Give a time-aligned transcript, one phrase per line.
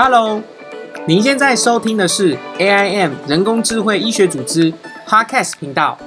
[0.00, 0.40] Hello，
[1.08, 4.72] 您现在收听的是 AIM 人工智慧医学组织
[5.04, 5.98] Podcast 频道。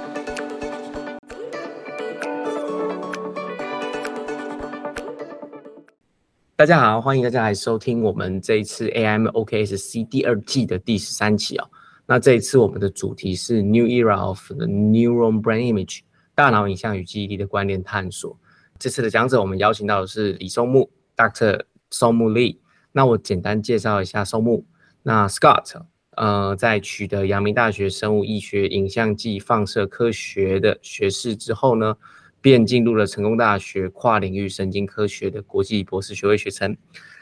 [6.56, 11.68] 大家好，欢迎大家来收听我们这一次 AIM OKSC 第二季的第十三期哦。
[12.06, 16.00] 那这一次我们的主题是 New Era of the Neural Brain Image，
[16.34, 18.34] 大脑影像与记忆力的关联探索。
[18.78, 21.64] 这次的讲者我们邀请到的是李松木 Dr.
[21.90, 22.61] 松木 Lee。
[22.92, 24.64] 那我简单介绍一下松木。
[25.02, 25.82] 那 Scott，
[26.16, 31.96] 呃，在取得阳明大学生物医学影像暨放射科学的学士之后呢，
[32.40, 36.76] 便进入了成功大学跨领域神经科学的国际博士学位学程。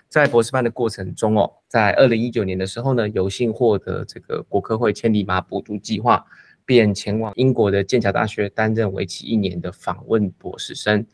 [0.09, 6.27] 在博士班的过程中哦，在二零一九年的时候呢，有幸获得这个国科会千里马补助计划，
[6.64, 11.06] 便前往英国的剑桥大学担任为期一年的访问博士生。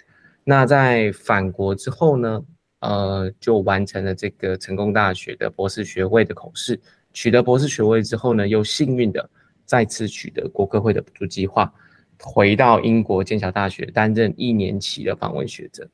[0.45, 2.42] 那在返国之后呢？
[2.80, 6.78] 呃，就完成了这个成功大学的博士学位的口试，
[7.12, 9.28] 取得博士学位之后呢，又幸运的
[9.64, 11.73] 再次取得国科会的补助计划，
[12.20, 15.89] 回到英国剑桥大学担任一年期的访问学者。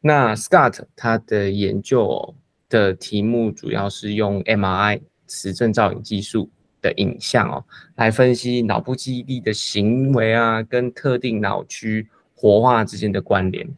[0.00, 2.34] 那 Scott 他的研究
[2.68, 7.64] 的题目主要是用 MRI 磁振造影技术的影像哦，
[7.96, 13.68] 来分析脑部记忆力的行为啊，跟特定脑区活化之间的关联。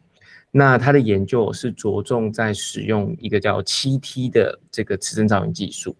[0.57, 5.93] 那他的研究是着重在使用一个叫七 T 的这个磁振造影技术。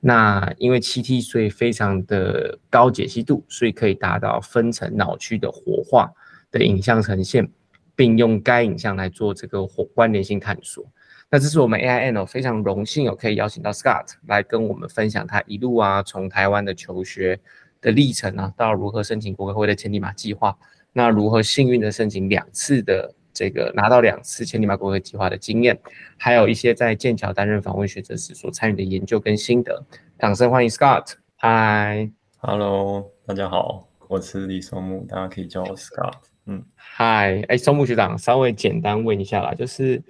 [0.00, 6.10] 那因为七 T，所以非常的高解析度，所以可以达到分层脑区的活化
[6.50, 7.48] 的影像呈现，
[7.94, 10.84] 并用该影像来做这个关联性探索。
[11.30, 17.38] 那这是我们 AIN 哦，非常荣幸哦，可以邀请到 Scott 来跟我们分享他一路啊从台湾的求学
[17.80, 20.58] 的历程啊，到如何申请国科会的千里马计划，
[20.92, 23.14] 那如何幸运的申请两次的。
[23.40, 25.80] 这个拿到两次千里马国会计划的经验，
[26.18, 29.82] 还有一些在剑桥担任访问学者时所参与的研究跟心得。
[30.18, 31.14] 掌声欢迎 Scott。
[31.38, 36.16] Hi，Hello，大家好，我是李松木，大家可以叫我 Scott。
[36.44, 36.62] 嗯
[36.98, 40.02] ，Hi，哎，松木学长，稍微简单问一下啦，就是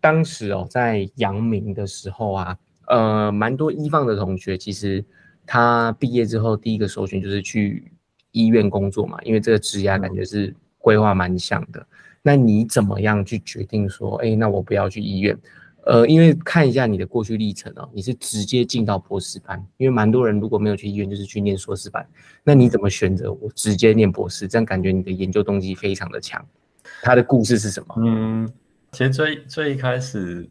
[0.00, 5.04] 当时哦，在阳明的时候啊，呃，蛮多医放的同学，其实
[5.44, 7.90] 他毕业之后第一个首选就是去
[8.30, 11.84] 医院工作嘛，因为这个职涯感觉是规划蛮像的。
[12.26, 15.38] 那你怎么样去决定说，哎，那我不要去医院？
[15.84, 22.04] 呃，因为看一下你的过去历程哦，你是直接进到博士班，因为蛮多人如果没有去医院，就是去念硕士班。
[22.42, 24.48] 那你怎么选择我直接念博士？
[24.48, 26.44] 这样感觉你的研究动机非常的强。
[27.00, 27.94] 他的故事是什么？
[27.98, 28.52] 嗯，
[28.90, 30.50] 其实最最一开始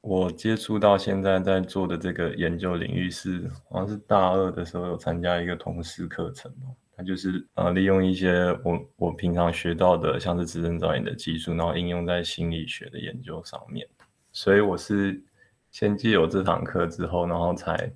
[0.00, 6.74] 我接触到现在在做的这个研究领域是，好像是大二的时候有参加一个同事课程哦。
[7.02, 8.32] 就是呃，利用一些
[8.64, 13.86] 我我平常学到的，像是磁振造影的技术，然后应用在心理学的研究上面。
[14.32, 15.22] 所以我是
[15.70, 17.92] 先借有这堂课之后，然后才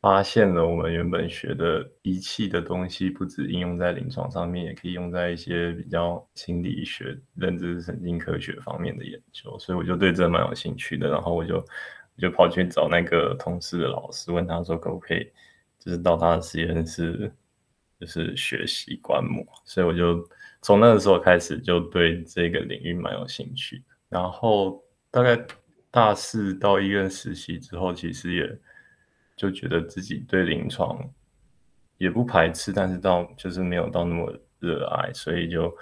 [0.00, 9.58] 发现了我们原本学的仪器的东西，不止应用在临床上面，也可以用在一些比较心理学、认知神经科学方面的研究。
[9.58, 15.28] 所以我就对这蛮有兴趣的，然后我就我就跑去找那个同事的老师，问他说可不可以，
[15.80, 17.32] 就是到他的实验室。
[17.98, 20.22] 就是学习观摩，所以我就
[20.62, 23.82] 从那个时候开始就对这个领域蛮有兴趣。
[24.08, 25.38] 然后大概
[25.90, 28.58] 大四到医院实习之后，其实也
[29.36, 30.98] 就觉得自己对临床
[31.98, 35.74] 也不排斥，但是到就是没有到那么热爱，所以就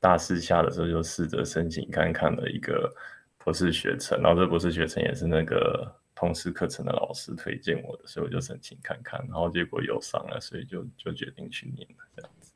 [0.00, 2.92] 大四下的时候就试着申请看看了一个
[3.38, 4.20] 博士学程。
[4.20, 5.99] 然后这博士学程也是那个。
[6.20, 12.52] 通识课程的老师推荐我的，所以我就申请看看，然后结果有上了，所以就就决定去念了这样子。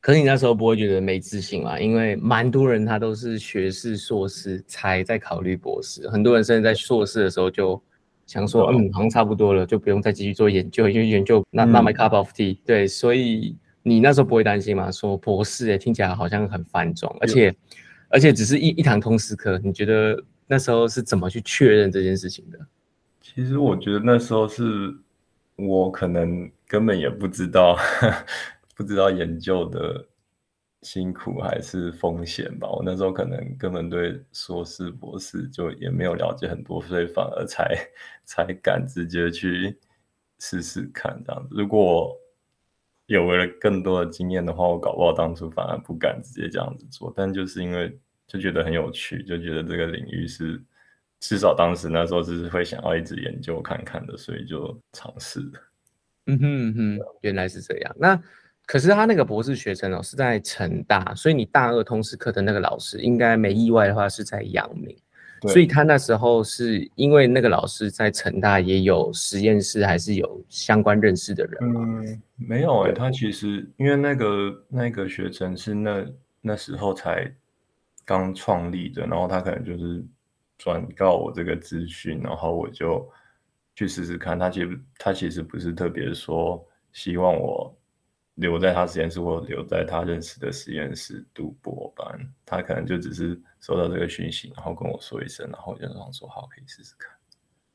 [0.00, 1.78] 可是你那时候不会觉得没自信吗？
[1.78, 7.80] 因为蛮多人他都是学士、硕士才在考虑博士，很多人甚至在硕士的时候就
[8.26, 12.56] 想说，嗯，好像差不多了，就不用再继续做研究，因为研究那那 my cup of tea。
[12.64, 14.90] 对，所以你那时候不会担心嘛？
[14.90, 17.54] 说博士诶，听起来好像很繁重，而且
[18.08, 22.58] 而且只是一一堂通识课，你觉得那时候是怎么去确认这件事情的？
[23.22, 24.94] 其实我觉得那时候是
[25.56, 27.76] 我可能根本也不知道，
[28.74, 30.04] 不知道研究的
[30.82, 32.68] 辛苦还是风险吧。
[32.68, 37.74] 我那时候可能根本对硕士、博士就也没有了解很多，所以反而才
[38.24, 39.78] 才敢直接去
[40.40, 41.54] 试试看这样子。
[41.56, 42.14] 如果
[43.06, 47.12] 有了更多的经验的话，我搞不好当初反而不敢直接这样子做。
[47.16, 47.96] 但就是因为
[48.26, 50.60] 就觉得很有趣，就觉得这个领域是。
[51.22, 55.52] 至少当时那时候只是会想要一直研究看看的，所以就尝试了。
[56.26, 57.96] 嗯哼哼，原来是这样。
[57.96, 58.20] 那
[58.66, 64.96] 可是他那个博士学程哦是在成大，所以你大二通识课的那个老师应该没意外的话是在阳明。
[65.42, 71.80] 所以他那时候是因为那个老师在成大也有实验室，还是有相关认识的人吗？
[71.84, 76.04] 嗯，没有哎，他其实因为那个那个学程是那
[76.40, 77.32] 那时候才
[78.04, 80.04] 刚创立的，然后他可能就是
[80.62, 83.10] 转告我这个资讯，然后我就
[83.74, 84.38] 去试试看。
[84.38, 87.76] 他其实他其实不是特别说希望我。
[88.36, 97.12] 留在他实验室或留在他认识的实验室读博班，他可能就只是收到这个讯息，然后跟我说一声，然后我就想说好，可以试试看。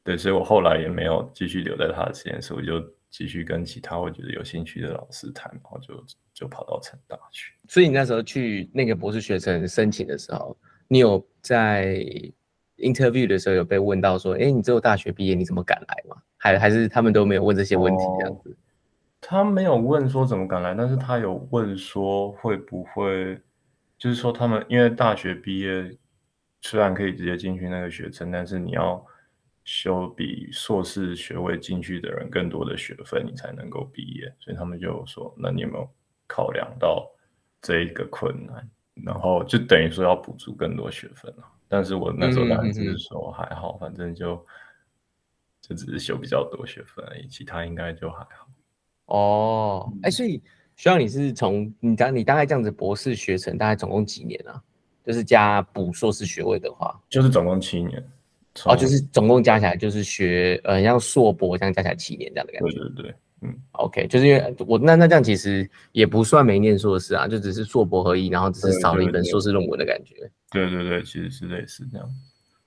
[0.04, 7.54] 对，所以我后来也没有继续留在他的实验室，我就继续跟其他我觉得有兴趣的老师谈，然后就就跑到成大去。
[7.68, 10.58] 所以你那时候去那个博士学程申请的时候，
[10.88, 12.04] 你有在
[12.78, 16.18] interview 的时候有被问到说，哎，你只有大学毕业，你怎么敢来吗？
[16.38, 18.56] 还还是他们都没有问这些问题这样子？
[19.20, 23.40] 他没有问说怎么敢来，但是他有问说会不会，
[23.98, 25.98] 就是说他们因为大学毕业
[26.62, 29.04] 虽然可以直接进去那个学程，但是你要
[29.66, 34.32] 修比硕士学位进去的人更多的学分，你才能够毕业。
[34.40, 35.90] 所以他们就说，那你有没有
[36.28, 37.10] 考量到
[37.62, 38.70] 这一个困难？
[39.04, 41.44] 然后就等于说要补足更多学分了。
[41.68, 44.36] 但是我那时候当然只是说还好，反正就
[45.62, 48.48] 就只是修比较多学分而已，其他应该就还好。
[49.06, 50.42] 哦，哎，所以
[50.76, 54.62] 需要你是从你大你大概这样子博士学成大概总共几年啊？
[55.06, 58.06] 就是加补硕士学位的话，就是总共七年。
[58.66, 62.72] 哦，就是总共加起来就是学呃像硕博这样加起来七年这样的感觉。
[62.72, 70.16] 对对对，嗯，OK，就是因为我那那这样其实也不算没念硕士啊，就只是硕博合一，然后只是少了一本硕士论文的感觉。
[70.52, 72.10] 对对对，其实是类似这样。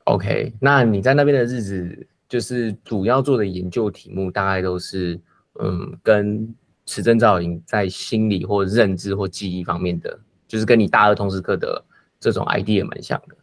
[0.04, 5.20] OK，那你在那边的日子，就是主要做的研究题目大概都是。
[5.62, 6.54] 嗯，跟
[6.86, 11.84] 持证造影在心理或认知或记忆方面的，就是跟你大二通识课的
[12.20, 13.36] 这种 idea 蛮像的。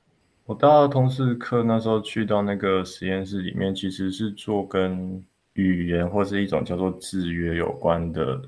[0.46, 5.22] 我大二通识课那时候去到那个实验室里面，其实是做跟
[5.64, 8.42] 语言或是一种叫做制约有关的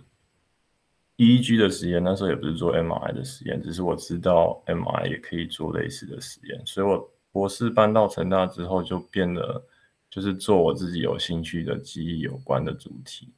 [1.18, 2.04] EEG 的实验。
[2.04, 9.62] 那时候也不是做 MRI 的实验，只是我知道 MRI 也可以做类似的实验，所以我博士搬到成大之后，就变得
[10.10, 13.34] 就是做我自己有兴趣的记忆有关的主题。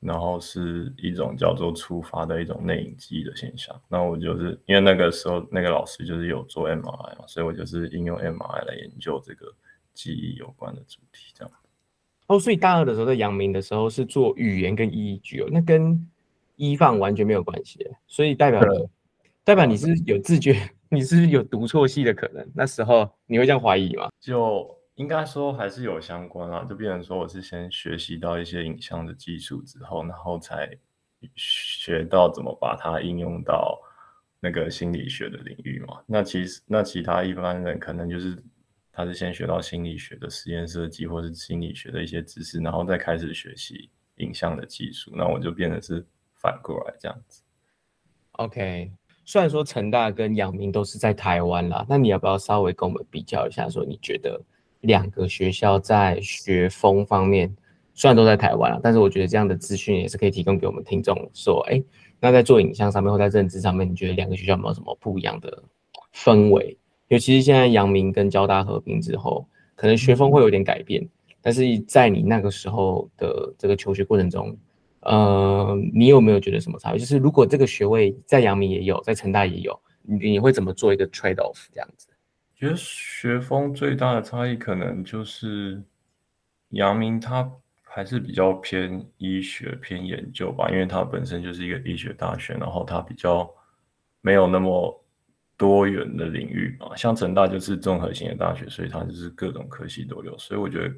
[0.00, 3.74] 然后是一种叫做触发的一种内隐记忆的现象。
[3.88, 9.52] 那我就是因为那个时候那个老师就是有做 MRI 嘛，所以我就是应用 MRI 来研究这个
[9.94, 11.52] 记忆有关的主题，这样。
[12.28, 16.08] 哦，所以大二的时候在阳明的时候是做语言跟 EEG 哦，那跟
[16.56, 18.62] 一放完全没有关系，所以代表
[19.42, 22.48] 代表你是有自觉，你是有读错戏的可能。
[22.54, 24.08] 那时候你会这样怀疑吗？
[24.20, 24.74] 就。
[24.98, 30.68] 应该说还是有相关啊，就变成说我是先学习到一些影像的技术之后，然后才
[31.36, 33.80] 学到怎么把它应用到
[34.40, 36.00] 那个心理学的领域嘛。
[36.04, 38.42] 那其实那其他一般人可能就是
[38.98, 45.12] 他是先学到心理学的实验设计或是心理学的一些知识，然后再开始学习影像的技术。
[45.14, 46.04] 那我就变得是
[46.34, 47.42] 反过来这样子。
[48.32, 48.90] OK，
[49.24, 54.40] 虽然说成大跟阳明都是在台湾啦，那你要不要稍微跟我们比较一下，说你觉得？
[54.82, 57.52] 两个学校在学风方面
[57.94, 61.82] 虽然都在台湾啊，但是我觉得这样的资讯也是可以提供给我们听众说，哎，
[62.20, 65.62] 那在做影像上面或在认知上面，你觉得两个学校有没有什么不一样的
[66.14, 66.78] 氛围？
[67.08, 71.08] 尤其是现在阳明跟交大合并之后，可能学风会有点改变，
[71.40, 74.56] 但是在你那个时候的这个求学过程中，
[75.00, 76.98] 呃，你有没有觉得什么差别？
[76.98, 82.08] 就是如果这个学位在阳明也有，在成大也有，你你会怎么做一个 trade off 这样子？
[82.54, 85.80] 觉得学风最大的差异可能就是
[86.70, 87.48] 阳明，它
[87.84, 93.48] 还是比较偏医学、偏研究吧，因为它本身就是一个医学大学，然后它比较
[94.20, 95.04] 没有那么
[95.58, 96.96] 多元的领域嘛。
[96.96, 100.38] 像成大就是综合性的大学，所以它就是各种科系都有。
[100.38, 100.94] 所以我觉得，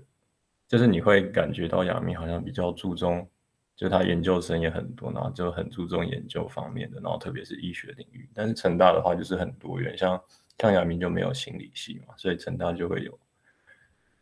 [0.69, 3.29] 就是你会感觉到亚明好像比较注重，
[3.75, 8.29] 就他研究生也很多，然后就很注重研究方面的，然后特别是医学领域。
[8.33, 10.23] 但是成大的话就是很多元，像。
[10.59, 13.19] 像亚明就没有心理系嘛，所以成大就会有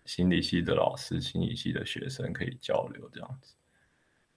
[0.05, 3.57] 心理系的老师、心理系的学生可以交流这样子。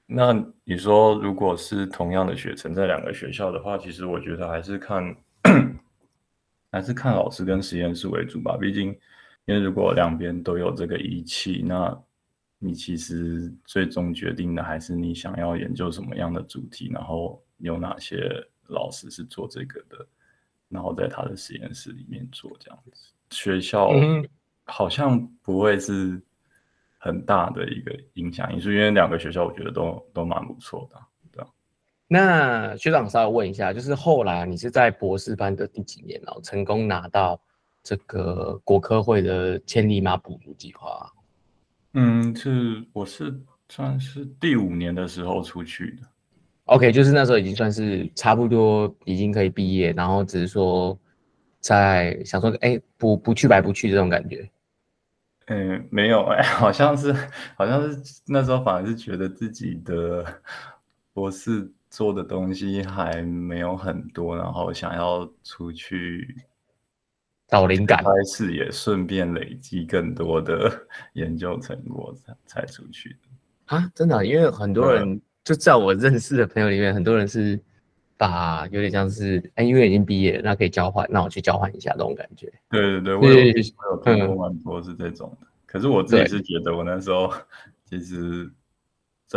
[0.08, 5.16] 那你说，如果是同样的学程在两个学校的话，其实我觉得还是看
[6.72, 8.58] 还是看老师跟实验室为主吧。
[8.58, 8.90] 毕竟，
[9.46, 11.96] 因为如果两边都有这个仪器，那
[12.58, 18.30] 你其实最终决定的还是你想要研究什么样的主题，然后有哪些
[18.68, 20.08] 老师是做这个的。
[20.70, 23.92] 然后在他的实验室里面做这样子，学校
[24.64, 26.18] 好像不会是
[26.98, 31.04] 很大的一个影响因素，因为两个学校我觉得都都蛮不错的，对
[32.14, 37.40] 那学长稍微问一下，就是后来你是在博士班的第几年，然后成功拿到
[37.82, 41.10] 这个国科会的千里马补助计划？
[41.94, 43.34] 嗯，是我是
[43.70, 46.08] 算是第五年的时候出去的。
[46.66, 51.00] OK，就是那时候已经算是差不多已经可以毕业，然后只是说
[51.62, 54.50] 在想说，哎，不不去白不去这种感觉。
[55.46, 57.14] 嗯，没有哎，好像是
[57.56, 60.26] 好像是那时候反而是觉得自己的
[61.14, 66.36] 博士做的东西还没有很多，然后想要出去
[67.50, 70.72] 找灵感，开始也顺便累积更多的
[71.14, 73.76] 研究成果才才出去的。
[73.76, 77.60] 啊，真的，因为很多人就在我认识的朋友里面，很多人是
[78.16, 82.52] 把有点像是哎，因为已经毕业，那可以交换，那我去交换一下这种感觉。
[82.70, 85.48] 对对对，我有我有看过蛮多是这种的。
[85.66, 87.30] 可是我自己是觉得，我那时候
[87.84, 88.50] 其实，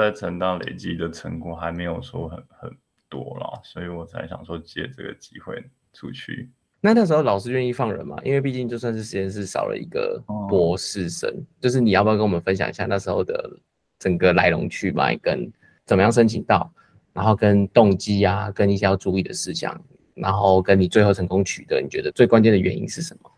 [0.03, 2.77] 在成大累积的成果还没有说很很
[3.09, 6.51] 多啦，所以我才想说借这个机会出去。
[6.81, 8.17] 那那时候老师愿意放人吗？
[8.25, 13.49] 因为毕竟就算是实验室少了一个博士生，就是你要不要跟我们分享一下那时候的
[14.01, 15.49] 整个来龙去脉，跟
[15.87, 16.69] 怎么样申请到，
[17.13, 19.81] 然后跟动机啊，跟一些要注意的事项，
[20.15, 23.31] 然后跟你最后成功取得，你觉得最关键的原因是什么？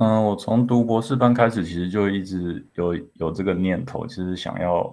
[0.00, 4.92] 嗯，我从读博士班开始，其实就一直有有这个念头，其实想要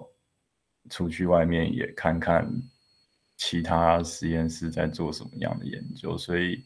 [0.90, 2.48] 出去外面也看看
[3.36, 6.64] 其他实验室在做什么样的研究，所以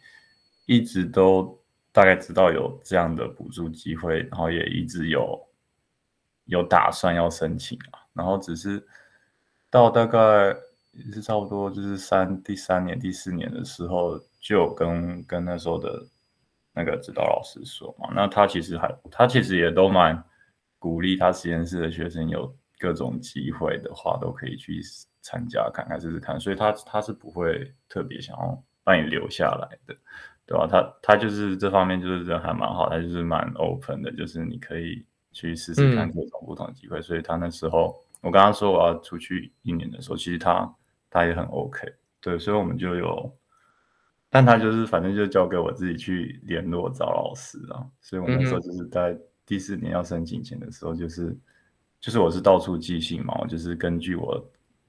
[0.66, 1.58] 一直都
[1.92, 5.38] 大概知道有这样的补助机会，然后也一直有
[6.44, 8.86] 有打算要申请啊，然后只是
[9.70, 10.54] 到大概
[10.92, 16.06] 也是差不多就是三第三年第四年的时候，就跟跟那时候的。
[16.74, 20.22] 那个指导老师说嘛，那他其实还，他其实也都蛮
[20.78, 24.80] 鼓励他实验室的学生有各种机会的话，都可以去
[25.20, 29.94] 参加看看试试看，所以他他是不会特别想要把你留下来的，
[30.46, 30.66] 对吧？
[30.66, 40.74] 他他就是这方面就是人还蛮好，他就是蛮 open 的，就是你可以去试试看各种不同的机会，所以他那时候我刚刚说我要出去一年的时候，其实他
[41.10, 43.34] 他也很 OK，对，所以我们就有。
[44.30, 51.34] 但他就是反正就交给我自己去联络找老师啊，所以我那时候就是在第四年要申请前的时候，就是
[52.00, 54.42] 就是我是到处寄信嘛，我就是根据我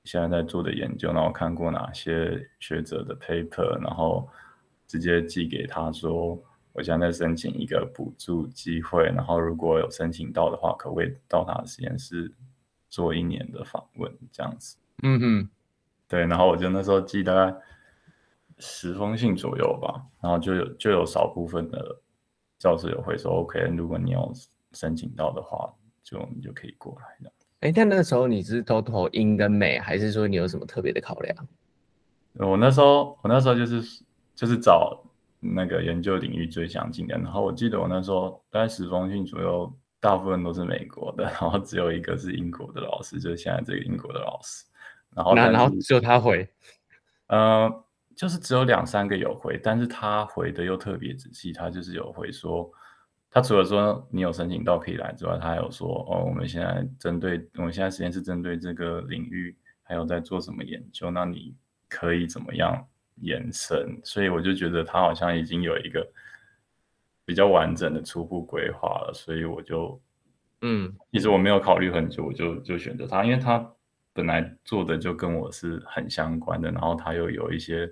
[0.03, 4.27] 现在在做的研究，然后看过哪些学者的 paper，然后
[4.87, 6.41] 直接寄给他说，
[6.73, 12.31] 我现在在申请一个补助机会，然后如果有申请到的话，可不可以到他的实验室
[12.89, 14.77] 做一年的访问这样子？
[15.03, 15.49] 嗯哼，
[16.07, 17.55] 对，然后我就那时候寄大概。
[18.61, 22.01] 十封信左右吧，然后就有就有少部分的
[22.57, 24.33] 教授有会说 OK，如果你有
[24.73, 27.31] 申请到的话，就你就可以过来的。
[27.61, 31.35] 哎，但那个时候你是都投英跟美，还是说你有什么特别的考量？
[32.33, 34.03] 我那时候我那时候就是
[34.35, 35.03] 就是找
[35.39, 44.65] 那个研究领域最相近的，然后我记得我那时候大概十封信左右，大部分都是美国的，然后只有一个是英国的老师，就是现在这个英国的老师。
[45.15, 46.47] 然后然后只有他回，
[47.27, 47.83] 呃。
[48.15, 51.53] 就是只有两三个有回，但是他回的又特别仔细。
[51.53, 52.69] 他就是有回说，
[53.31, 61.55] 他除了说你有申请到可以来之外，他还有说哦，我们现在针对我们现在实验室针对这个领域还有在做什么研究，那你
[61.87, 62.87] 可以怎么样
[63.21, 63.99] 延伸？
[64.03, 66.07] 所以我就觉得他好像已经有一个
[67.25, 69.11] 比较完整的初步规划了。
[69.13, 70.01] 所以我就
[70.61, 73.71] 嗯，其实我没有考虑很久，我就就选择他，因为他。
[74.11, 77.89] 本来做的就跟我是很相关的，然后他又有一些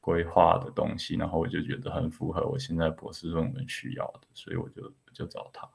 [0.00, 5.68] 规划的东西，然后我就觉得很符合我现在博士论文需要的，所以我就就找他。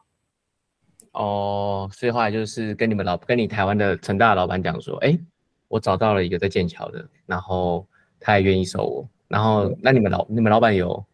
[1.11, 5.17] 哦，所以后来就是跟你们老跟你台湾的成大老板讲说，哎，
[5.67, 7.87] 我找到了一个在剑桥的，然后
[8.19, 11.05] 他也愿意收我，然后那你们老你们老板有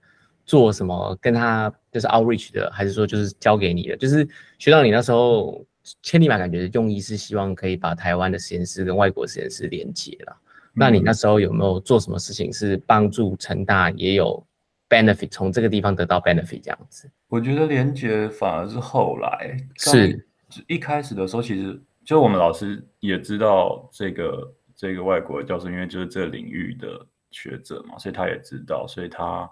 [0.46, 3.98] 做什么跟他就是 outreach 的，还是说就是交给你的？
[3.98, 4.28] 就是
[4.58, 5.66] 学到你那时候。
[6.04, 10.38] 千里马感觉用意是希望可以把台湾的实验室跟外国实验室连接了。
[10.74, 14.46] 那你那时候有没有做什么事情是帮助成大也有
[14.90, 17.10] benefit，从这个地方得到 benefit 这样子？
[17.28, 20.28] 我觉得连接反而是后来，是
[20.68, 29.50] 一开始的时候，其实就我们老师也知道这个这个外国教授，因为就是这个领域的学者嘛，所以他也知道，所以他。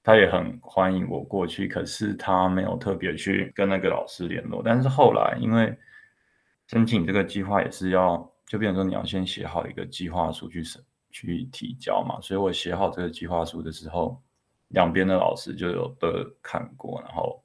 [0.00, 4.62] 他也很欢迎我过去，可是他没有特别去跟那个老师联络。
[4.64, 5.76] 但是后来，因为
[6.68, 12.18] 申请这个计划也是要，就变成说你要先写好一个计划书去审去提交嘛。
[12.20, 14.20] 所以我写好这个计划书的时候，
[14.68, 17.40] 两边的老师就有的看过，然后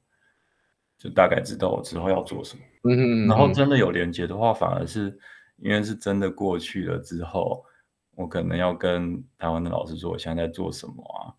[0.98, 2.62] 就大概知道我之后要做什么。
[2.90, 5.16] 嗯，然后真的有连接的话，反而是
[5.58, 7.64] 因为是真的过去了之后，
[8.16, 11.32] 我可能要跟台湾的老师说我现在在做什么啊。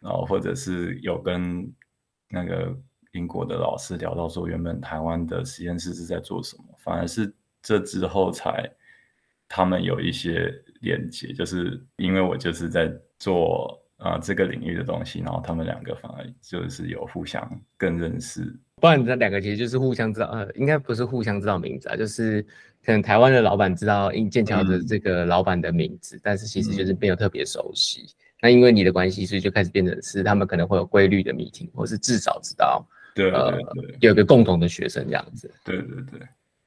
[0.00, 1.72] 然后或者是有跟
[2.28, 2.76] 那个
[3.12, 8.70] 英国的老师聊到说，原本台湾的实验室是在做什么，反而是这之后才
[9.56, 18.52] 他们有一些连接，就是因为我就是在做啊这个领域的东西，然后他们两个反而就是有互相更认识。
[18.80, 22.42] 不然这两个其实就是互相知道，呃，应该不是互相知道名字啊，就是
[22.84, 28.08] 可能台湾的老板知道英剑桥的这个老板的名字，但是其实就是没有特别熟悉。
[28.42, 32.84] 那因为你的关系，所以就开始变成是他们可能会有规律的 meeting，或是至少知道，
[33.14, 33.56] 对，呃，
[34.00, 35.48] 有个共同的学生这样子。
[35.64, 36.20] 对对对。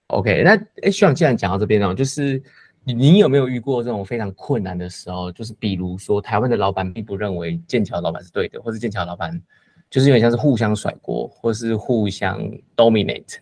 [0.07, 0.51] OK，那
[0.83, 2.41] 哎，徐长既然讲到这边呢，就是
[2.87, 5.29] 你你有没有遇过这种非常困难的时候？
[5.29, 9.41] 就是比如说台湾的老板并不认为剑桥老板是对的，或是剑桥老板。
[9.89, 12.41] 就是有点像是互相甩锅，或是互相
[12.75, 13.37] dominate，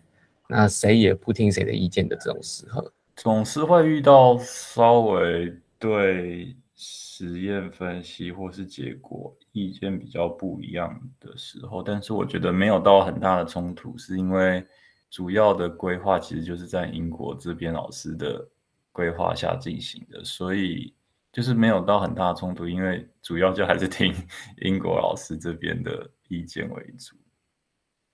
[0.48, 11.82] 那谁也不听谁的意见的这种时候，总是会遇到稍微对实验分析或是结果意见比较不一样的时候。
[11.82, 14.64] 但是我觉得没有到很大的冲突，是因为
[15.10, 18.48] 主要的规划其实就是在英国这边老师的
[18.96, 20.94] 规划下进行的，所以
[21.30, 24.14] 就是没有到很大的冲突，因为主要就还是听
[24.64, 26.10] 英国老师这边的。
[26.28, 27.14] 意见为主，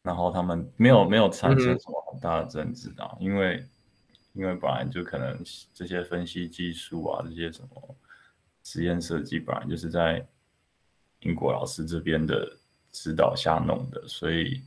[0.03, 3.67] 然后他们没有没有产生什么很大的争执啊，因为
[4.35, 7.97] 因为本来就可能这些分析技术啊，这些什么
[8.63, 10.23] 实验设计，本来就是在
[11.21, 12.55] 英国老师这边的
[12.91, 14.61] 指导下弄的，所以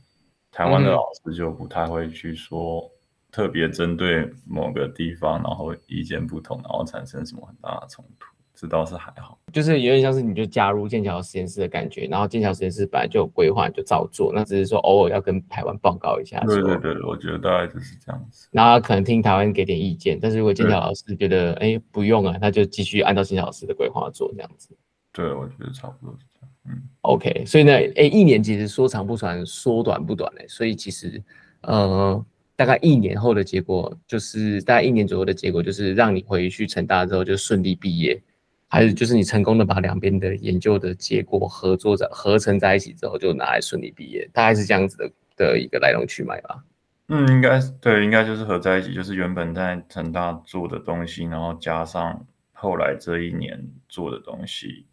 [0.50, 2.90] 台湾的老师就不太会去说
[3.36, 8.28] 特别针对某个地方，然后意见不同，然后产生什么很大的冲突。
[8.54, 16.40] 这倒是还好，就是有点像是你就加入剑桥实验室的感觉，然后剑桥实验室本来就有规划，就照做，那只是说偶尔要跟台湾报告一下。
[16.46, 18.48] 对对对，我觉得大概就是这样子。
[18.52, 24.74] 然后可能听台湾给点意见，但是如果剑桥老师觉得哎不用啊，那就继续按照剑桥老师的规划做这样子。
[25.12, 26.50] 对，我觉得差不多是这样。
[26.70, 31.22] 嗯，OK，所以呢，哎，一年其实说长不长，说短不短嘞，所以其实
[31.60, 32.24] 呃。
[32.56, 38.20] 大概一年后的结果，就是大概一年左右的结果，就是让你回去成大之后就顺利毕业。
[38.68, 46.64] 还是就是你成功的把两边的研究的结果合作在合成在一起之后，就拿来顺利毕业，大概是这样子的的一个来龙去脉吧。
[47.06, 54.84] 嗯，应该对，应该就是合在一起，就是原本在成大做的东西，然后加上后来这一年做的东西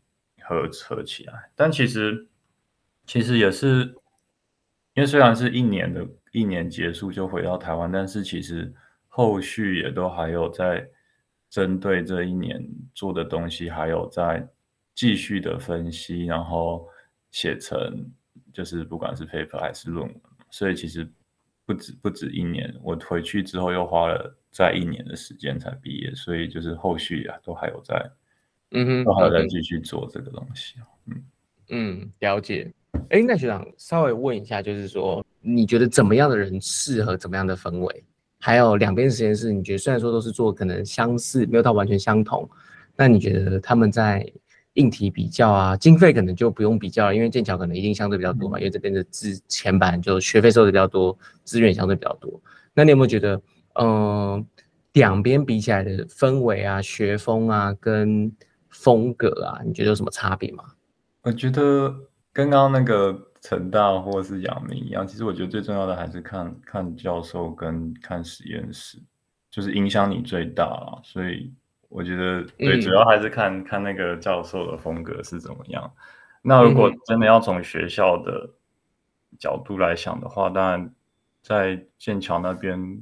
[0.43, 1.33] 合合起来。
[1.55, 2.27] 但其实
[3.07, 3.95] 其实也是，
[4.93, 8.73] 因为虽然是一年的一年结束就回到台湾，但是其实
[9.07, 10.85] 后续也都还有在。
[11.53, 14.43] 针对这一年做的东西，还有在
[14.95, 16.89] 继续的分析，然后
[17.29, 18.09] 写成
[18.51, 21.07] 就是不管是 paper 还是论文，所以其实
[21.63, 22.73] 不止不止一年。
[22.81, 28.11] 我回去之后又花了再一年的时间才毕业，所以就是后续啊都还有在，
[28.71, 30.77] 嗯哼，都还有在继续做这个东西。
[31.05, 31.23] 嗯
[31.69, 32.73] 嗯，了解。
[33.11, 38.03] 哎，那学长稍微问一下，就是说你觉得怎么样的人适合怎么样的氛围？
[38.39, 42.49] 还有两边实验室，你觉得虽然说都是做可能相似，没有到完全相同，
[42.95, 44.25] 那你觉得他们在
[44.73, 52.41] 硬体比较啊，经费可能就不用比较了，因为剑桥可能一定相对比较多嘛，因为这边的资前版就学费收的比较多，资源相对比较多。
[52.73, 53.41] 那你有没有觉得，
[53.79, 54.45] 嗯，
[54.93, 58.29] 两边比起来的氛围啊、学风啊、跟
[58.69, 60.63] 风格啊，你觉得有什么差别吗？
[61.21, 61.95] 我觉得
[62.34, 63.29] 刚刚那个。
[63.43, 68.97] 成大或者是阳明一样，其实我觉得最重要的还是看看教授跟看实验室，
[69.51, 71.01] 就是影响你最大了。
[71.03, 71.53] 所以
[71.89, 75.93] 我觉得对，主要还是看看那个教授的风格是怎么样。
[76.41, 78.49] 那如果真的要从学校的
[79.38, 80.93] 角度来想的话，当然
[81.41, 82.97] 在剑桥那边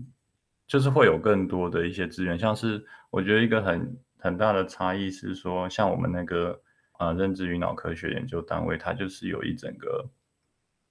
[0.66, 6.60] 就是会有更多的一些资源，像是我觉得一个很很大的差异是说，像我们那个
[6.94, 10.10] 啊认知与脑科学研究单位，它就是有一整个。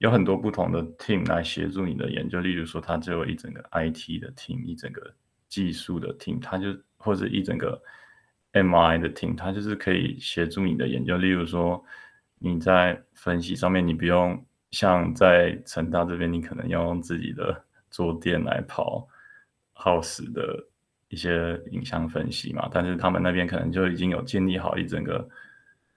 [0.01, 5.13] 有很多不同的 team 来协助你的研究，例如说，它只有一整个 IT 的 team，一整个
[5.47, 7.79] 技术的 team，它就或者一整个
[8.55, 11.19] MI 的 team，它就是可以协助你的研究。
[11.19, 11.85] 例如说，
[12.39, 19.07] 你在分析上面，你不用像在成大这边，你可能要用自己的桌垫来跑
[19.75, 20.67] 耗时的
[21.11, 25.29] 一些影像分析嘛，但是他们那边可能就已经有建立好一整个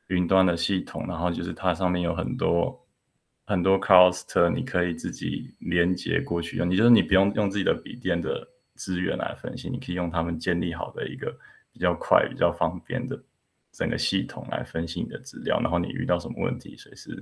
[0.07, 2.82] 云端的系统，然后就是它上面有很多。
[3.45, 11.29] 很多 cluster 你可以自己连接过去用，你就是你不用用自己的笔电的资源来分析，你可以用他们建立好的一个
[11.73, 13.21] 比较快、比较方便的
[13.73, 15.59] 整个系统来分析你的资料。
[15.59, 17.21] 然后你遇到什么问题，随时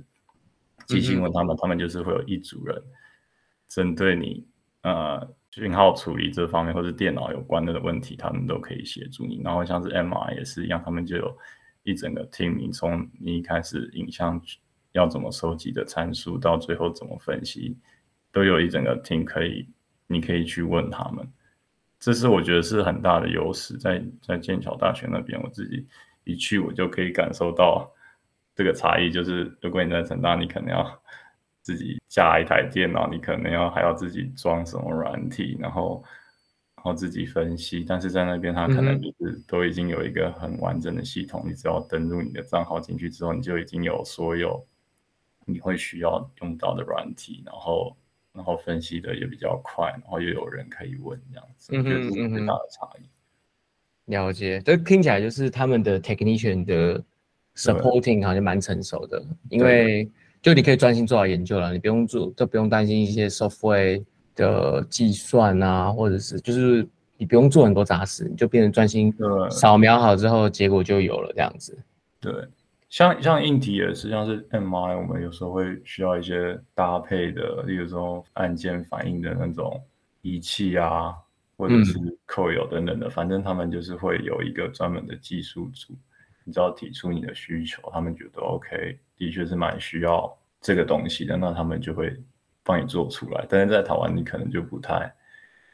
[0.86, 2.80] 即兴问他们，他们就是会有一组人
[3.68, 4.46] 针对你
[4.82, 9.40] 呃讯号处理这方面或者电脑有关的问题，他们都可以协助你。
[9.42, 11.36] 然后像是 MR 也是一样，他们就有
[11.82, 14.40] 一整个 team，你从你一开始影像。
[14.92, 17.76] 要怎么收集的参数，到最后怎么分析，
[18.30, 19.68] 都有一整个 team 可以，
[20.06, 21.26] 你可以去问他们。
[21.98, 25.86] 这是我觉得是很大的优势，在在剑桥大学那边，我自己
[26.24, 27.88] 一去我就可以感受到
[28.54, 29.10] 这个差异。
[29.10, 31.02] 就是如果你在成大，你可能要
[31.62, 36.02] 自己架一台电脑，你可能要还要自己装什么软体，然后
[36.74, 37.84] 然后自己分析。
[37.84, 44.60] 但是在那边，他可能就是都已经有一个很完整的系统，你只要登录你的账号进去之后，你就已经有所有
[45.44, 47.96] 你会需要用到的软体，然后。
[48.34, 53.04] 然后分析的也比较快，然后又有人可以问，这样子，我觉得是最大的差异。
[54.06, 57.04] 了解，这听起来就是他们的 technician 的
[57.54, 64.02] supporting 好像蛮成熟的，因为就你可以专心做好研究了，你不用做，都不用担心一些 software
[64.34, 69.14] 的计算啊，或者是就是你不用做很多杂事，你就变成专心
[69.50, 71.78] 扫描好之后，结果就有了这样子。
[72.18, 72.32] 对。
[72.92, 79.82] 像像硬体也是，像是 MI，我们有时候会需要一些搭配的，例如说按键反应的那种
[80.20, 81.14] 仪器啊，
[81.56, 81.94] 或者是
[82.26, 85.94] 扣油等等的，反正他们就是会有一个专门的技术组，
[86.44, 92.14] 你只要提出你的需求，他们觉得 OK，的确是蛮需要这个东西的，那他们就会
[92.62, 93.46] 帮你做出来。
[93.48, 95.10] 但是在台湾，你可能就不太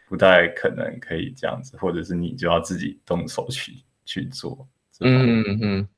[0.09, 3.72] 不太可能可以这样子，或者是你就要自己动手去
[4.04, 4.68] 去做。
[5.00, 5.88] 嗯嗯嗯。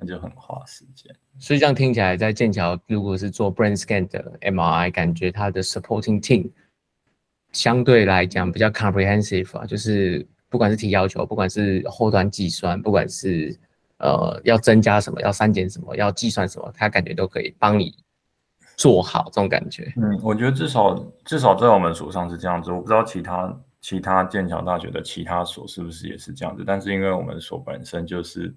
[0.00, 6.48] 那就很花时间，所以这样听起来，在剑桥如果是做 brain scan 的 MRI，感觉它的 supporting team
[7.50, 13.58] 相对来讲比较 comprehensive 啊，就是不管是提要求，不管是后端计算，不管是
[13.98, 17.92] 呃要增加什么，要删减什么，要计算什么，它感觉都可以帮你
[18.76, 19.92] 做好这种感觉。
[19.96, 28.54] 嗯，我觉得至少至少在我们所上是这样子，我不知道其他其他剑桥大学的其他所是不是也是这样子，但是因为我们所本身就是。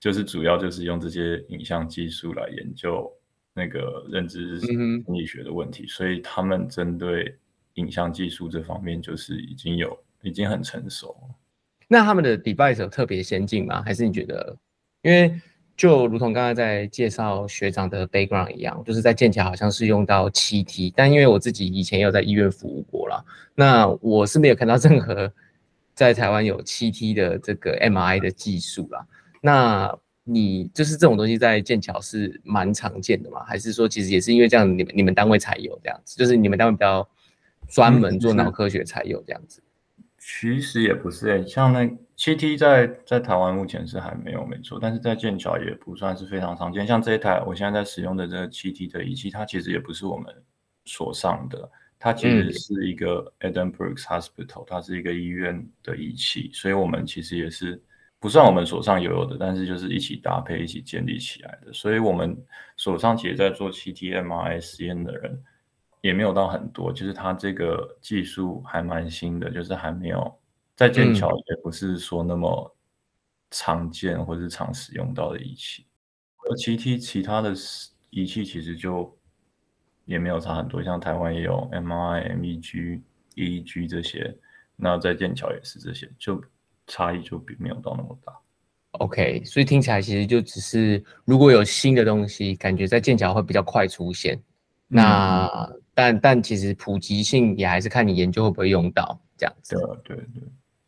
[0.00, 3.08] 就是主要就是用这些影像技术来研究
[3.52, 7.36] 那个认知心理学的问题，所以他们针对
[7.74, 11.14] 影像技术这方面就是已经有已经很成熟。
[11.86, 13.82] 那他们的 device 有特别先进吗？
[13.82, 14.56] 还是你觉得？
[15.02, 15.38] 因为
[15.76, 25.32] 就如同刚才在介绍学长的 background 一样，就是在剑桥好像是用到七 T，但因为我自己以前有在医院服务过了，那我是没有看到任何
[25.94, 29.06] 在台湾有七 T 的这个 MRI 的技术啦。
[29.40, 33.42] 那你就是这种东西在剑桥是蛮常见的嘛？
[33.44, 36.16] 还是说其实也是因为这样，你们你们单位才有这样子？
[36.16, 37.08] 就是你们单位比较
[37.68, 39.62] 专门做脑科学才有这样子？
[40.18, 41.80] 其实也不是诶，像那
[42.18, 46.86] CT 在在台湾目前是还没有没错，但是在剑桥也不算是非常常见。
[46.86, 50.32] 像这一台我现在在使用的这个 CT 的仪器，它其实也不是我们
[50.84, 57.82] 所上的，它其实是一个 Edinburgh Hospital，它是一个医院的仪器，所以我们其实也是。
[58.20, 61.72] 不算我们手上有有的，但是就是一起搭配、一起建立起来的。
[61.72, 62.36] 所以，我们
[62.76, 65.42] 手上其实在做 CTMRI 实验的人
[66.02, 70.38] 也没有到很多，就是它这个技术还蛮新的，就是还没有
[70.76, 72.76] 在剑桥也不是说那么
[73.50, 75.86] 常见或是常使用到的仪器。
[76.44, 77.54] 而 CT 其他的
[78.10, 79.18] 仪器其实就
[80.04, 83.00] 也没有差很多，像台湾也有 MRI、MEG、
[83.34, 84.36] EEG 这些，
[84.76, 86.38] 那在剑桥也是这些，就。
[86.90, 88.32] 差异就并没有到那么大
[88.98, 94.36] ，OK，所以听起来其实就只是如果有新的东西，感觉在剑桥会比较快出现。
[94.88, 99.76] 那但但其实普及性也还是看你研究会不会用到这样子。
[100.02, 100.42] 对对对。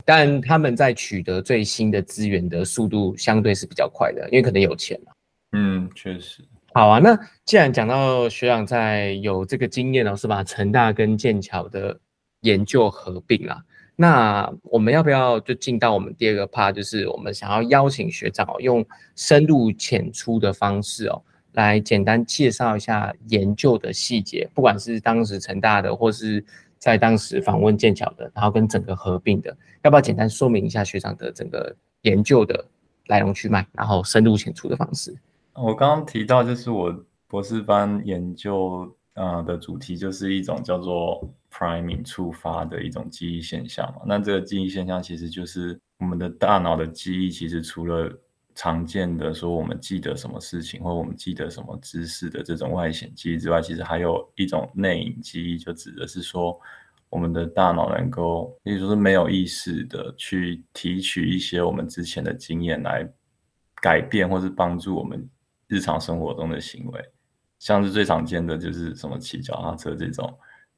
[0.04, 5.12] 但他们在取得最新的资源的速度相对是比较快的，因为可能有钱嘛。
[5.52, 6.42] 嗯，确实。
[6.74, 11.96] 好啊，那既然讲到学长在有这个经验了，是把成大跟剑桥的
[12.40, 13.62] 研究合并了。
[13.94, 26.42] 那我们要不要就进到我们第二个 part，就是我们想要邀请学长，用深入浅出的方式哦，来简单介绍一下研究的细节，不管是当时成大的，或是
[26.78, 32.64] 在当时访问剑桥的，然后跟整个合并的，要不要简单说明一下学长的整个研究的
[33.08, 35.14] 来龙去脉，然后深入浅出的方式？
[35.52, 41.28] 我刚刚提到，就是我博士班研究啊的主题，就是一种叫做。
[41.52, 48.10] Priming 触发的一种记忆现象嘛，那这个记忆现象其实就是我们的大脑的记忆，其实除了
[48.54, 56.58] 常见的说我们记得什么事情或我们记得什么知识的这种外显记忆之外，其实还有一种内隐记忆，就指的是说
[57.10, 63.06] 我们的大脑能够，也就是没有意识的去提取一些我们之前的经验来
[63.80, 65.28] 改变或是帮助我们
[65.68, 67.00] 日常生活中的行为，
[67.58, 70.32] 像是最常见的就是什么骑脚踏车这种。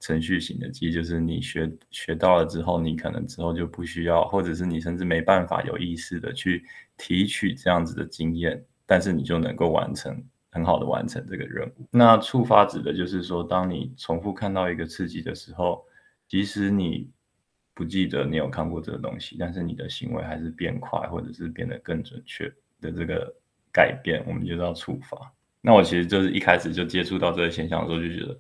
[0.05, 6.63] 程序型的记忆就是你学学到了之后，你可能之后就不需要，或者是你甚至没办法有意识的去
[6.99, 11.89] 提取这样子的经验，但是你就能够完成很好的完成这个任务。
[11.91, 15.83] 那触发指的就是说，当你重复看到一个刺激的时候，
[16.29, 17.09] 即使你
[17.73, 23.35] 不记得你有看过这个东西，但是你的行为还是变快，或者是变得更准确的这个
[23.73, 25.33] 改变，我们就叫触发。
[25.63, 28.39] 那我其实就是一开始就接触到这个现象的时候，就觉得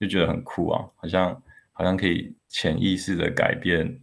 [0.00, 4.00] 就觉得很酷啊，好像好像可以潜意识的改变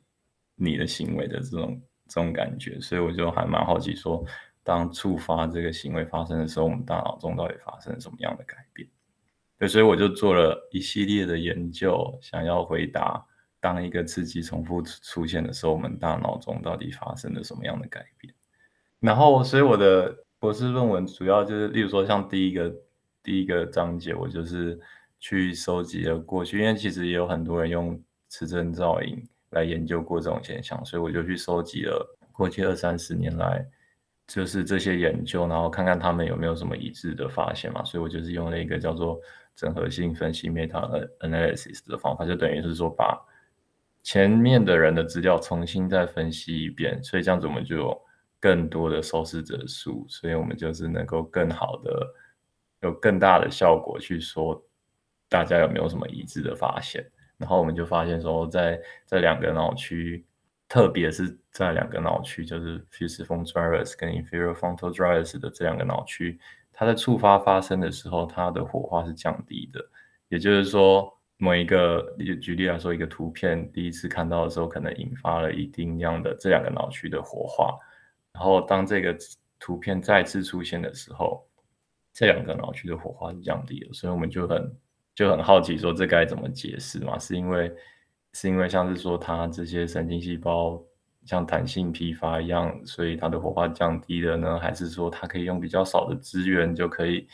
[0.55, 4.23] 你的行为的这种这种感觉，所以我就还蛮好奇说。
[4.67, 8.89] 当触发这个行为发生的时候，我们大脑中到底发生什么样的改变？
[9.59, 13.23] 对，所以我就做了一系列的研究，想要回答：
[13.59, 18.33] 当一个刺激重复出现的时候，我们大脑中到底发生了什么样的改变？
[18.99, 22.75] 然后，所以我的博士论文主要就是，例如说，像第一个
[23.21, 24.79] 第一个章节，我就是
[25.19, 33.65] 去收集了过去，因为其实也有很多人用磁振造影来研究过这种现象，所以我就去收集了过去二三十年来。
[34.27, 37.83] 就是这些研究，然后看看他们有没有什么一致的发现嘛。
[37.83, 39.21] 所以我就是用了一个叫做
[39.55, 43.15] 整合性分析 （meta analysis） 的方法，就等于是说把
[44.01, 46.99] 前面的人的资料重新再分析一遍。
[47.03, 48.01] 所以这样子我们就有
[48.39, 52.07] 更多的受试者数，所以我们就是能够更好的
[52.81, 54.59] 有更大的效果去说
[55.35, 57.05] 大家有没有什么一致的发现。
[57.37, 60.25] 然后我们就发现说，在这两个脑区。
[60.67, 66.39] 特别是在两个脑区，就是 fusiform gyrus 跟 inferior frontal gyrus 的这两个脑区，
[66.73, 69.79] 它的触发发生的时候，它的火花是降低的。
[70.27, 72.03] 也就是说，某一个
[72.41, 77.71] 举例来说，一个图片第一次看到的时候，可能引发了一定量的这两个脑区的火花。
[78.33, 79.15] 然后当这个
[79.59, 81.47] 图片再次出现的时候，
[82.11, 83.93] 这两个脑区的火花是降低了。
[83.93, 84.75] 所以我们就很
[85.15, 87.17] 就很好奇，说这该怎么解释嘛？
[87.17, 87.71] 是因为
[88.33, 90.83] 是因为像是说它这些神经细胞
[91.25, 94.59] 像弹性疲乏一样，所以它的火花降低了呢？
[94.59, 97.25] 还是说它可以用比较少的资源就可以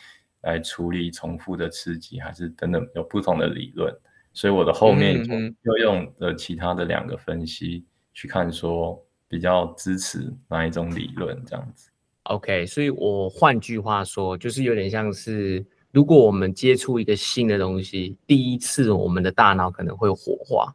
[0.41, 2.20] 来处理重复的刺激？
[2.20, 3.91] 还是等等有不同的理论？
[4.34, 5.22] 所以我的后面
[5.63, 11.89] 又用了其他的两个分析去看，说比较支持哪一种理论这样子。
[12.24, 20.73] OK，所以我换句话说，就是有点像是如果我们接触一个新的东西，第一次我们的大脑可能会火化。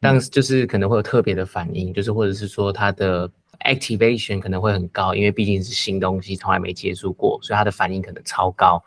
[0.00, 3.28] 但是就是可能会有特别的反应，就是或者是说它的
[3.64, 8.80] activation 可能会很高，因为毕竟是新东西，从来没接触过，所以它的反应可能超高。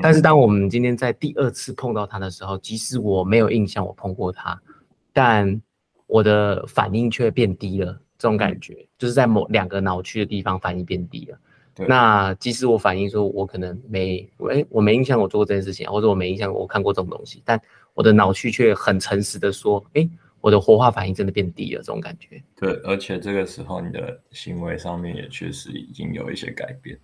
[0.00, 4.58] 但是当我们今天在第二次碰到它的时候，即使我没有印象我碰过它，
[5.12, 5.60] 但
[6.06, 8.00] 我的反应却变低了。
[8.16, 11.38] 这种感觉就是在某两个脑区的地方反应变低了。
[11.88, 17.60] 那即使我反映说我可能没，哎，我没印象我做过这件事情，或者我没印象我看过这种东西，但
[17.94, 20.08] 我的脑区却很诚实的说，哎。
[20.44, 22.38] 我的活化反应真的变低了，这种感觉。
[22.54, 26.98] 对，而且这个时候你的行为上面也确实已经有一些改变。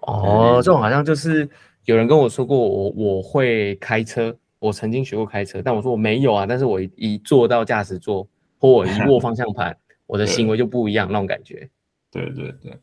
[0.00, 1.48] 哦，这种好像就是
[1.84, 6.46] 有人跟我说过，我我会开车，我曾经学过开车，但我说我没有啊。
[6.46, 8.26] 但是我一坐到驾驶座
[8.58, 11.70] 或我一握方向盘， 我的行为就不一样，那种感觉。
[12.10, 12.76] 对对对，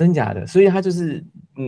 [0.00, 0.46] 真假的？
[0.46, 1.22] 所以他就是，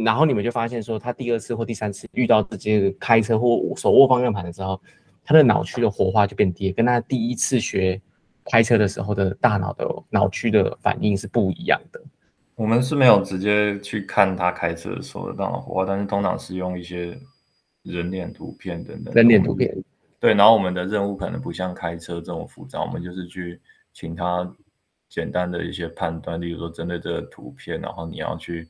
[0.04, 4.80] 然后你们就发现说，他第二次或第三次遇到直接开车或手握方向盘的时候。
[5.24, 8.00] 他的脑区的活化就变低，跟他第一次学
[8.44, 12.02] 开车的时候的大脑的脑区的反应是不一样的。
[12.56, 17.16] 我们是没有直接去看他开车的时候的大脑活化，但是通常是用一些
[17.84, 19.14] 人脸图片等等。
[19.14, 19.72] 人脸图片。
[20.18, 23.60] 对，然后我们的任务可能不像开车这么复杂，我们就是去
[23.92, 24.52] 请他
[25.12, 28.66] 简单的一些判断，例如说针对这个图片，然后你要去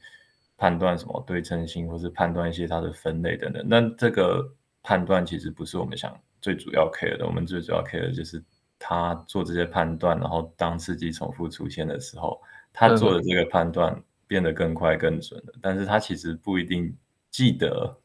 [0.56, 3.64] 判断什么对称性，或是判断一些它的分类等等。
[3.64, 4.52] 那这个
[4.82, 6.12] 判断其实不是我们想。
[6.40, 8.42] 最主要 care 的，我们最主要 care 的就是
[8.76, 15.52] 他做这些判断，然后当刺激重复出现的时候，他做的这个判断变得更快更准了。
[15.62, 16.92] 但是他其实不一定
[17.30, 17.96] 记得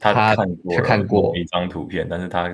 [0.00, 2.52] 他看过看过一张图片，但是他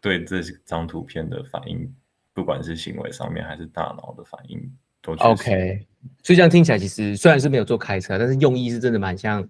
[0.00, 1.94] 对这张图片的反应，
[2.36, 4.60] 不管是行为上面还是大脑的反应，
[5.02, 5.84] 都 OK。
[6.22, 9.42] 所以这样听起来，其实虽然是没有做开车，但是用意是真的蛮像。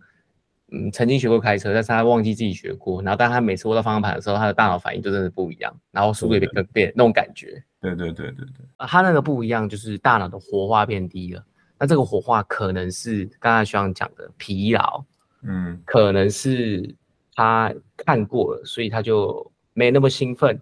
[0.73, 7.63] 嗯，曾经学过开车，但是他忘记自己学过，然后但他每次握到方向盘的时候，他的大脑反应就真的不一样，然后速度也变变那种感觉。
[7.81, 11.45] 对对对对对，啊，他那个不一样，就是大脑的活化变低了。
[11.79, 15.05] 那这个活化可能是刚才徐阳讲的疲劳，
[15.43, 16.93] 嗯，可能是
[17.37, 20.61] 他看过了，所以他就没那么兴奋，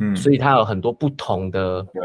[0.00, 2.02] 嗯，所以他有很多不同的对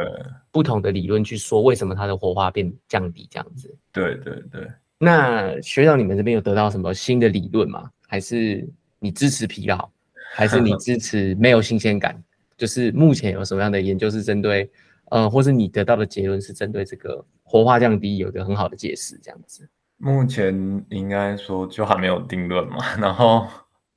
[0.51, 3.75] 不同的理论去说为什么他的活化变降低这样子。
[3.91, 4.67] 对对对。
[4.97, 7.89] 那学长，你们这边有得到什么新的理论吗？
[8.07, 8.67] 还是
[8.99, 9.89] 你支持疲劳，
[10.33, 12.21] 还是你支持 没有新鲜感？
[12.57, 14.69] 就是目前有什么样的研究是针对，
[15.09, 19.67] 呃，或是你得到的结论是针对这个活化降低有一个很好的解释，这样子。
[19.97, 20.53] 目前
[20.89, 22.77] 应该说就还没有定论嘛。
[22.97, 23.45] 然后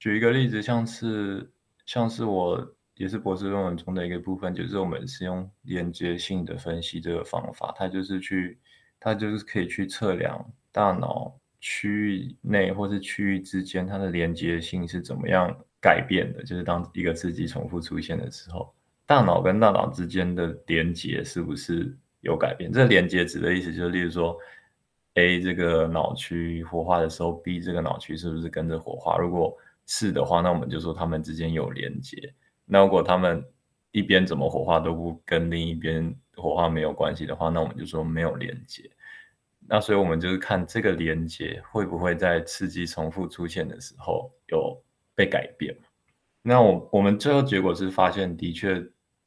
[0.00, 1.48] 举一个例子，像是
[1.86, 2.56] 像是我
[2.98, 8.58] 也是博士论文中的一个部分，就是我们是用连接性的分析这个方法，它就是去
[9.00, 18.74] 它就是可以去测量大脑区域内或是区域之间它的连接性是怎么样改变的，就是当一个刺激重复出现的时候，
[19.06, 22.70] 大脑跟大脑之间的连接是不是有改变？
[22.70, 24.38] 这个连接指的意思就是，例如说。
[25.14, 29.18] A 这个脑区活化的时候，B 这个脑区是不是跟着活化？
[29.18, 29.52] 如果
[29.84, 32.32] 是的话，那我们就说它们之间有连接。
[32.68, 33.44] 那如果他们
[33.90, 38.88] 一边怎么活化都不跟另一边活化没有关系的话，那我们就说没有连接。
[39.66, 44.80] 那所以我们就是看这个连接会不会在刺激重复出现的时候有
[45.14, 45.76] 被改变。
[46.42, 48.80] 那我我们最后结果是发现，的确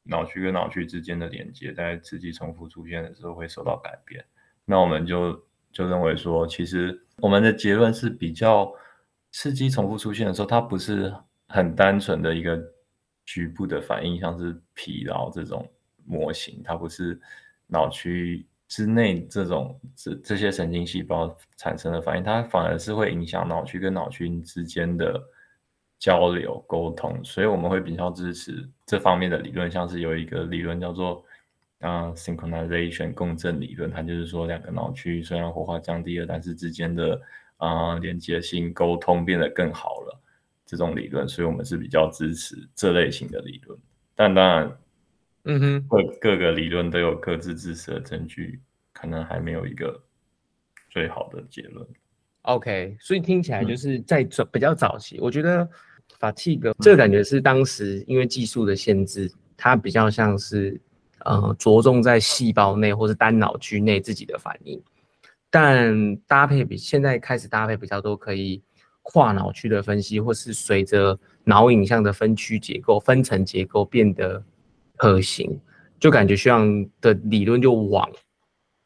[0.04, 4.24] 脑区跟脑区之间的连接在刺激重复出现的时候会受到改变。
[4.64, 5.38] 那我们就。
[5.74, 8.70] 就认为说，其实我们的结论是比较
[9.30, 11.10] 刺激重复出现的时候，它不是
[11.48, 12.62] 很单纯的一个
[13.32, 15.66] 局部的反应，像是疲劳这种
[16.04, 17.18] 模型，它不是
[17.66, 25.18] 脑区之内这种这这些神经细胞产生的反应，它反而是会影响脑区跟脑区之间的
[25.98, 31.24] 交流沟通，所以我们会比较支持这方面的理论，像是有一个理论叫做。
[31.82, 37.20] 啊，synchronization 共振理论，它就是说两个脑区虽然活化降低了，但是之间的
[37.56, 40.20] 啊连接性沟通变得更好了。
[40.72, 43.78] 这种理论，所以我们是比较支持这类型的理论。
[44.16, 44.78] 但当然，
[45.44, 48.58] 嗯哼，各各个理论都有各自支持的证据，
[48.94, 50.02] 可能还没有一个
[50.88, 51.86] 最好的结论。
[52.42, 55.68] OK，所以听起来就是在早比较早期，我觉得
[56.18, 60.80] 法器格这个感觉是当时因为技术的限制，它比较像是。
[61.24, 64.82] 呃，着重在细胞内或是单脑区内自己的反应，
[65.50, 68.60] 但搭配比现在开始搭配比较多，可以
[69.02, 74.42] 跨脑区的分析，或是随着脑影像的分区结构、分层结构变得
[74.96, 75.60] 可行，
[76.00, 76.60] 就感觉需要
[77.00, 78.08] 的理论就往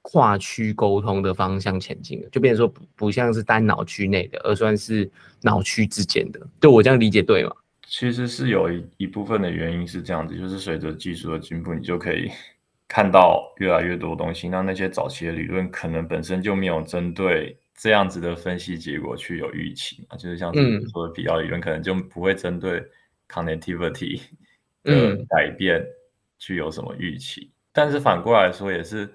[0.03, 5.11] 跨区沟通的方向前进了，就变成说不不像是单脑区内的，而算是
[5.43, 6.41] 脑区之间的。
[6.61, 7.53] 就我这样理解对吗？
[7.89, 12.31] 其实是有一一部分的原因是这样子，就是随着技术的进步，你就可以
[12.89, 14.49] 看到越来越多东西。
[14.49, 20.53] 那那些早期的理论可能本身就没有针对这样子的分析结果去有预期嘛，就是像
[20.93, 22.83] 说的疲劳理论，可能就不会针对
[23.29, 24.21] connectivity
[24.83, 25.85] 的改变
[26.39, 27.53] 去有什么预期。
[27.73, 29.13] 但是反过来说，也是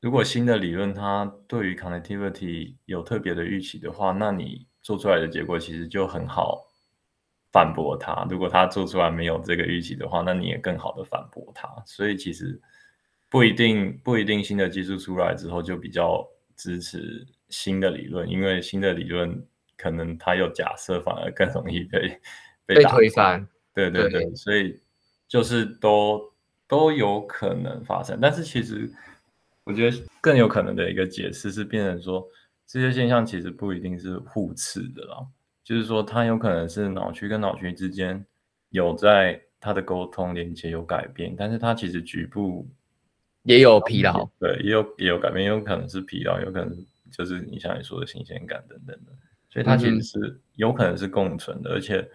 [0.00, 6.68] 如果新的理论它对于 connectivity 有特别的预期的话，那你做出来的结果其实就很好。
[7.52, 11.68] 反驳它，如果它做出来没有这个预期的话，那你也更好的反驳它。
[11.84, 12.58] 所以其实
[13.28, 22.20] 不一定不一定新的技术出来之后就比较支持新的理论，因为新的理论可能它有假设，反而更容易被
[22.66, 23.46] 被推翻。
[23.72, 24.80] 对对对，所以
[25.28, 26.32] 就是都
[26.66, 28.18] 都有可能发生。
[28.20, 28.90] 但是其实
[29.64, 32.26] 我觉得更有可能的一个解释是，变成说
[32.66, 35.24] 这些现象其实不一定是互斥的啦。
[35.64, 38.26] 就是说，它有可能是脑区跟脑区之间
[38.70, 42.68] 有在它的沟通连接有改变，但是它其实局部
[43.44, 49.12] 也有疲劳，对，也有也有改变，也有可能是疲劳，有可能就是你像你说的新鲜感等等的，
[49.48, 52.10] 所以它其实是有可能是共存的，而且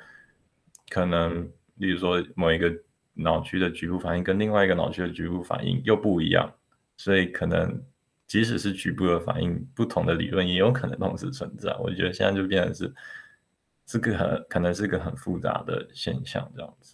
[0.89, 2.73] 可能，例如说某一个
[3.13, 6.53] 脑区的局部反应跟另外一个脑区的局部反应又不一样，
[6.97, 7.81] 所以可能
[8.25, 11.73] 即使是局部的反应，不同的理论也有可能同时存在。
[11.77, 12.93] 我觉得现在就变成是。
[13.89, 16.93] 这个很可能是个很复杂的现象，这样子。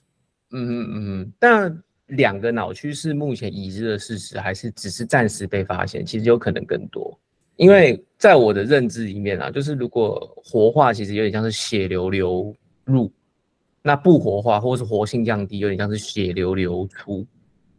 [0.51, 1.33] 嗯嗯嗯。
[1.39, 6.05] 但两个脑区是目前已知的事实，还是只是暂时被发现？
[6.05, 7.19] 其实有可能更多。
[7.55, 13.11] 因为在我的认知里面啊，就是如果活化，其实有点像是血流流入；
[13.81, 17.25] 那不活化或是活性降低，有点像是血流流出。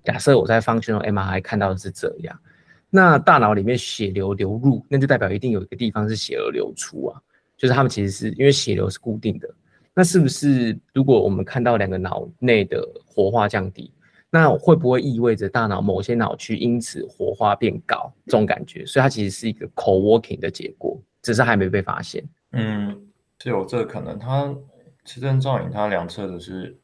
[0.04, 2.38] 假设我在 functional MRI 看到的是这样，
[2.90, 7.20] 那大脑里面血流流入，那就代表一定有一个地方是血流流出啊。
[7.56, 9.48] 就是他们其实是因为血流是固定的，
[9.94, 13.90] 那是不是如果我们看到两个脑内的活化降低，
[14.34, 18.84] 那会不会意味着大脑某些脑区因此活化变高这种感觉？
[18.84, 22.24] 所以它其实是一个 co-working 的结果，只是还没被发现。
[22.50, 23.06] 嗯，
[23.38, 24.18] 是有这可能。
[24.18, 24.52] 它
[25.04, 26.76] 磁振造影它量测的是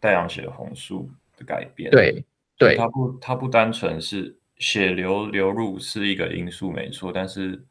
[0.00, 1.90] 带氧血红素的改变。
[1.92, 2.24] 对
[2.58, 7.64] 对，它不它不单纯是血流流入是一个因素没错，但是。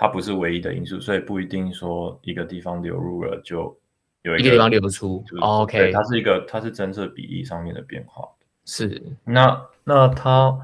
[0.00, 3.76] 它不是唯一的因素，所以不一定说一个地方流入了就
[4.22, 5.24] 有一个地方流出。
[5.40, 8.22] OK，它是一个，它是侦测比例上面的变化。
[8.70, 10.60] 是，那那它，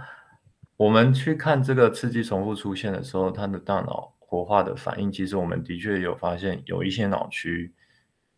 [0.77, 7.73] 我们去看这个刺激重复出现的时候，它的大脑活活化的反应，其实我们的确有发现有一些脑区，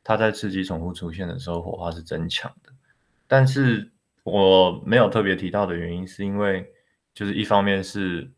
[0.05, 2.71] 它在刺激重复出现的时候，活化是增强的。
[3.27, 3.91] 但是
[4.23, 6.71] 我没有特别提到的原因，是因为
[7.15, 8.31] 就是一方面是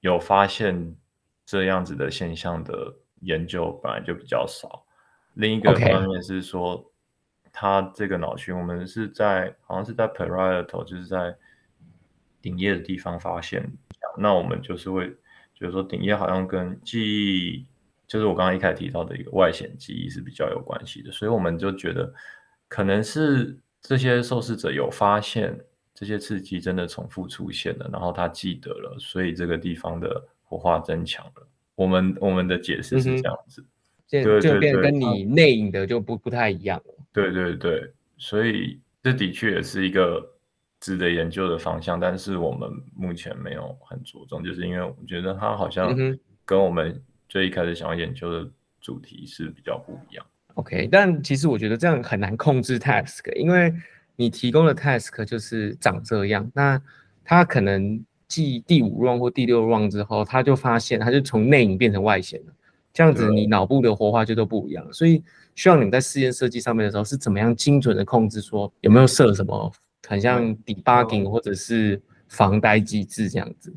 [0.00, 0.96] 有发现
[1.44, 4.84] 这样子的现象的研究本来就比较少，
[5.34, 6.90] 另一个方面是说，
[7.58, 11.34] 它这个脑区我们是在好像是在 parietal，就是在
[12.42, 13.66] 顶叶的地方发现，
[14.18, 15.16] 那我们就是会。
[15.58, 17.64] 就是说，顶叶好像跟记忆，
[18.06, 22.12] 就是我刚刚一开始提到的一个外显记忆是比较有关系的，所以我们就觉得
[22.68, 25.58] 可能是这些受试者有发现
[25.94, 31.48] 这些刺激真的重复出现了，然后他记得了，所以这个地方的活化增强了。
[31.74, 33.64] 我们我们的解释是这样子，
[34.06, 36.94] 就就变跟你内隐的就不不太一样了。
[37.22, 40.32] 对对对，所以这的确也是一个。
[40.78, 45.96] 值得研究的方向，但是我们目前没有很着重，就是因为我觉得它好像
[46.44, 48.48] 跟我们最一开始想要研究的
[48.78, 50.24] 主题是比较不一样。
[50.54, 53.72] OK，但其实我觉得这样很难控制 task，因为
[54.16, 56.80] 你提供的 task 就是长这样，那
[57.24, 57.98] 它可能
[58.28, 62.52] 记第五 run 或第六 run 之后，他就发现他就从内隐变成外显了，
[62.92, 65.24] 这样子你脑部的活化就都不一样，所以
[65.56, 69.72] 需要你们在试验设计上面的时候是怎么样精准的控制，说有没有设什么。
[70.08, 73.74] 很像 debugging 或者是防呆机制这样子，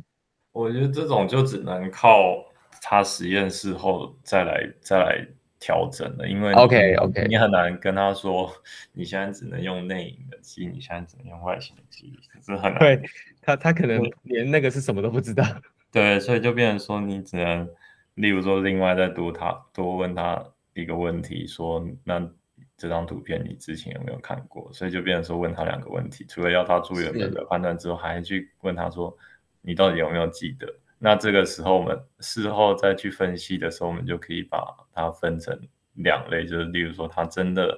[0.51, 2.45] 我觉得这种就只能靠
[2.83, 5.27] 他实验室后再来再来
[5.59, 8.47] 调整了，因为 OK OK 你很难跟他说
[8.93, 12.13] 你现在只能用内隐的机，你现在只能用外显的机，
[12.45, 12.77] 是很难。
[12.77, 13.01] 对
[13.41, 15.43] 他他可能连那个是什么都不知道。
[15.91, 17.67] 对，所以就变成说你只能，
[18.13, 20.45] 例如说另外再多他多问他
[20.79, 22.29] 一个问题，说那。
[22.75, 24.71] 这张图片你之前有没有看过？
[24.71, 29.15] 所以就变成说问他两个问题，除了要他做原本的判断之后，还去问他说
[29.61, 30.73] 你到底有没有记得？
[30.97, 35.57] 那这个时候我们事后再去分析的时候，我们就可以把它分成
[35.95, 37.77] 两类，就是例如说他真的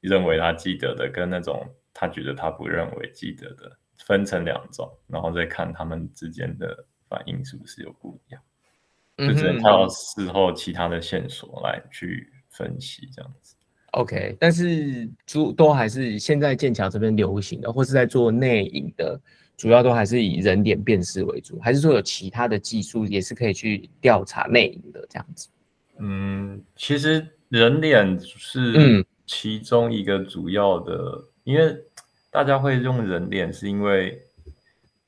[0.00, 1.64] 认为他记得的，跟那种
[1.94, 8.42] 他觉得他不认为记得的，分成两种，然后再看他们之间的反应是不是有不一样，
[9.16, 13.54] 就只能靠事后其他的线索来去分析这样子。
[13.92, 19.20] OK，但是主都还是现在剑桥这边流行的，或是在做内隐的，
[19.54, 25.48] 主要都还是以人脸辨识为主，还是说有其他的技术也是可以去调查内隐的这样子？
[25.98, 31.76] 嗯，其实人脸是其中一个主要的，因为
[32.30, 34.18] 大家会用人脸，是因为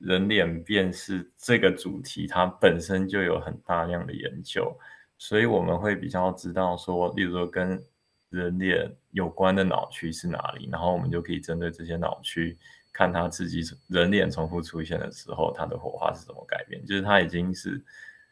[0.05, 4.71] 人脸辨识这个主题它本身就有很大量的研究，
[5.17, 7.83] 所以我们会比较知道说，例如说跟
[8.29, 10.69] 人脸有关的脑区是哪里？
[10.71, 12.59] 然后我们就可以针对这些脑区，
[12.93, 16.85] 看它自己人脸重复出现的时候，它的火花是怎么改变。
[16.85, 17.83] 就是它已经是，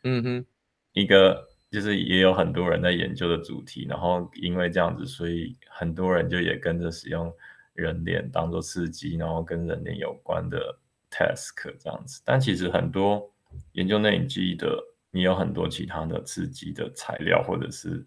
[0.02, 0.46] 嗯哼，
[0.92, 3.86] 一个就是也有很多人在研究的主题。
[3.88, 7.32] 然后因为这样子，所以很多人就也跟着使用
[7.72, 10.78] 人脸当做刺激，然后跟人脸有关的
[11.12, 12.22] task 这样子。
[12.24, 13.30] 但其实很多
[13.74, 18.04] 研究内隐记忆的，你有很多其他的刺激的材料，或者是。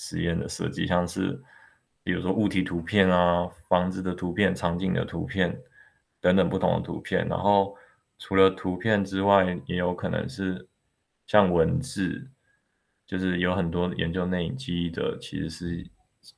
[0.00, 1.42] 实验的设计，像是
[2.04, 5.60] 比如说物体图片啊、房子的图片、场景的图片
[6.20, 7.26] 等等不同的图片。
[7.26, 7.76] 然后
[8.16, 10.68] 除了图片之外，也有可能是
[11.26, 12.30] 像文字，
[13.08, 15.84] 就是有很多研究内隐记忆的，其实是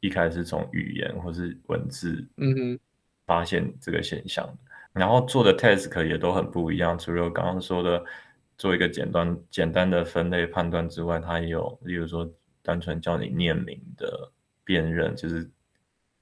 [0.01, 2.81] 一开始从语言或是文字，嗯哼，
[3.27, 4.49] 发现这个现象。
[4.93, 8.05] 然后做的 task 也都很不一样，除了刚刚说的
[8.59, 12.31] 做一个简单简单的分类判断之外，它也有，例如说。
[12.63, 14.31] 单纯叫你念名的
[14.65, 15.51] 辨认，就是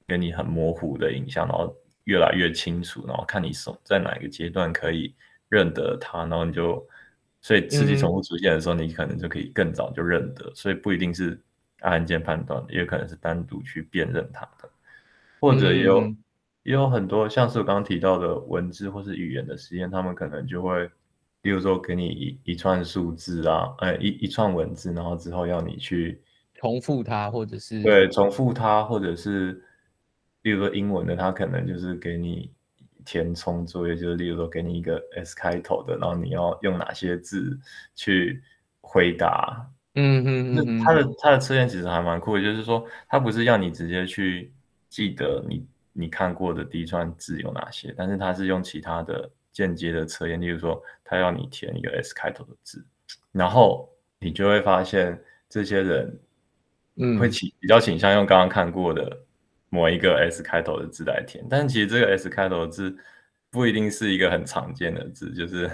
[0.06, 5.12] 给你很模糊的影像，然后越来越清楚，然后看你手在哪一个阶段可以
[5.48, 6.86] 认得它，然后你就，
[7.42, 11.38] 所以刺激重复出现的时候，你可能就可以更早就认得，所以不一定是
[11.80, 14.70] 按键判断，也可能是单独去辨认它的，
[15.40, 16.14] 或者有
[16.68, 20.84] 也有很多像是我刚刚提到的文字或是语言的实验，他们可能就会，
[21.40, 26.20] 例如说给你一一串数字啊，哎一一串文字，然后之后要你去。
[26.60, 29.62] 重复它，或者是对重复它，或者是，
[30.42, 32.52] 例如说英文的，它可能就是给你
[33.04, 37.58] 填充作业，就是例如说给你一个 S 开头的，然后你要用哪些字
[37.94, 38.42] 去
[38.80, 39.70] 回答。
[39.94, 44.52] 嗯嗯嗯，它的它的测验其实还蛮酷的，就是说它不是要你直接去
[44.88, 45.64] 记得你
[45.98, 52.84] 你看过的第一串字有哪些，但是它是用其他的间接的测验，例如说它要你填一个 S 开头的字，
[53.32, 53.90] 然后
[54.20, 56.20] 你就会发现这些人。
[57.00, 59.16] 嗯，会倾比较倾向用刚刚看过的
[59.68, 62.92] 某一个 S 开头的字来填，但其实这个 S 开头的字
[63.52, 65.70] 不一定是一个很常见的字，就是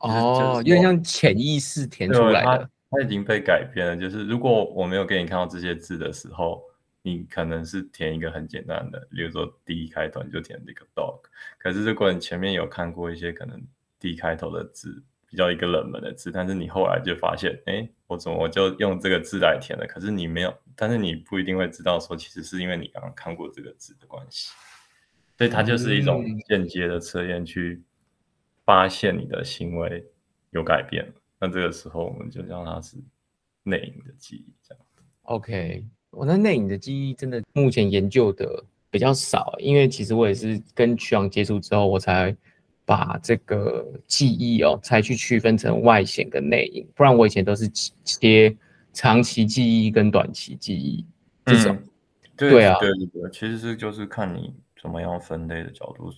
[0.00, 2.68] 哦，有点像潜意识填出来的。
[2.90, 3.96] 它已经被改变了。
[3.96, 6.62] 就是如果我没有给你看到这些字的时候，
[7.02, 11.20] 你可能是填一个很简单的，比如说 D 开头你就填这个 dog。
[11.58, 13.60] 可是如果你前面有看过一些可能
[13.98, 19.86] D 开头的字，比较一个冷门的字，但是你后来就发现，哎，我怎么我就用这个字来填了？
[19.86, 24.52] 可是你没有，但是你不一定会知道说，其实是因为你刚刚看过这个字的关系。
[25.38, 27.82] 所以它就是一种间接的测验，去
[28.64, 30.04] 发现你的行为
[30.50, 31.10] 有改变。
[31.40, 32.96] 那这个时候我们就叫它是
[33.64, 34.84] 内隐的记忆，这样。
[35.22, 42.34] OK，我那内隐的记忆真的目前研究的比较少，因为其实我也是跟曲阳接触之后，我才。
[42.84, 47.66] 把这个记忆哦，才去区分成外显跟内隐，不然我以前都是
[48.02, 48.54] 切
[48.92, 51.06] 长期记忆跟短期记忆
[51.44, 51.78] 这种。
[52.36, 54.52] 对啊，对对对，其实是就是看你
[54.82, 56.12] 怎么样分类的角度，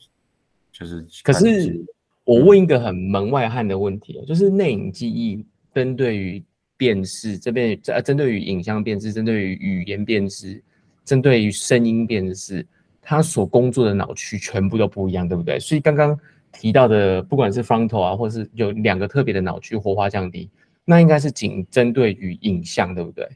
[0.73, 1.07] 就是。
[1.23, 1.85] 可是
[2.25, 6.43] 我问一个很门外汉的问题就是内隐记忆针对于
[6.77, 10.63] 辨识这边，呃，针对于影像辨识，针对于语言辨识，
[11.05, 12.67] 针对于声音辨识，
[13.01, 15.59] 它所工作的脑区全部都不一样，对不对？
[15.59, 16.19] 所以刚刚。
[16.57, 20.49] 提到的，不管是 frontal 啊，或是有两个特别的脑区活化降低，
[20.85, 23.29] 那应该是仅针对于影像，对不对？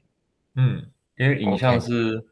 [0.54, 0.80] 嗯，
[1.18, 2.24] 因为影像是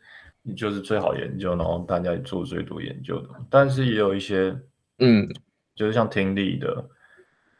[0.56, 3.30] 就是最好研究，然后大家做最多研究的。
[3.50, 4.56] 但是也有一些，
[5.00, 5.28] 嗯，
[5.74, 6.88] 就是像听力的、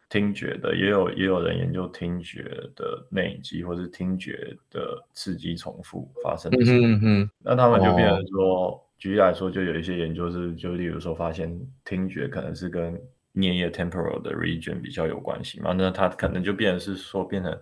[0.09, 2.43] 听觉的，也有也有人研究听觉
[2.77, 6.59] 的内隐记，或是听觉的刺激重复发生的。
[6.65, 12.95] 嗯嗯，那他们就变成说，举例来说，就有一些研究是，就例如说发现听觉可能是跟
[13.35, 15.73] 颞叶 temporal 的 region 比较有关系嘛？
[15.73, 17.53] 那它可能就变成是说，变成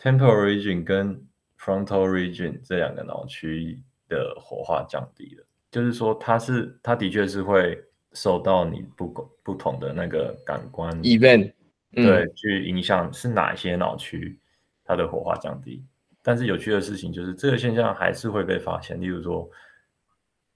[0.00, 1.20] temporal region 跟
[1.58, 3.78] frontal region 这两个脑区
[4.08, 5.44] 的活化降低了。
[5.70, 7.76] 就是说，它是它的确是会
[8.12, 9.08] 受到你不
[9.42, 11.52] 不同的那个感官 event
[11.92, 14.38] 对去影响，是哪些脑区
[14.84, 15.84] 它的火化降低。
[16.22, 19.00] 但是有趣的事情就是，这个现象还是会被发现。
[19.00, 19.48] 例如说。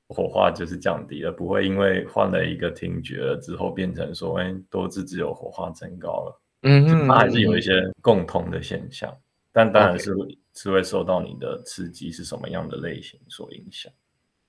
[0.08, 6.40] 火化就是降低了，不会因为换了一个听觉了之后变成说，哎，多智只有火化增高了。
[6.62, 9.12] 嗯嗯，它还是有一些共同的现象，
[9.50, 10.14] 但当然是
[10.54, 13.92] 是会受到你的刺激是什么样的类型所影响。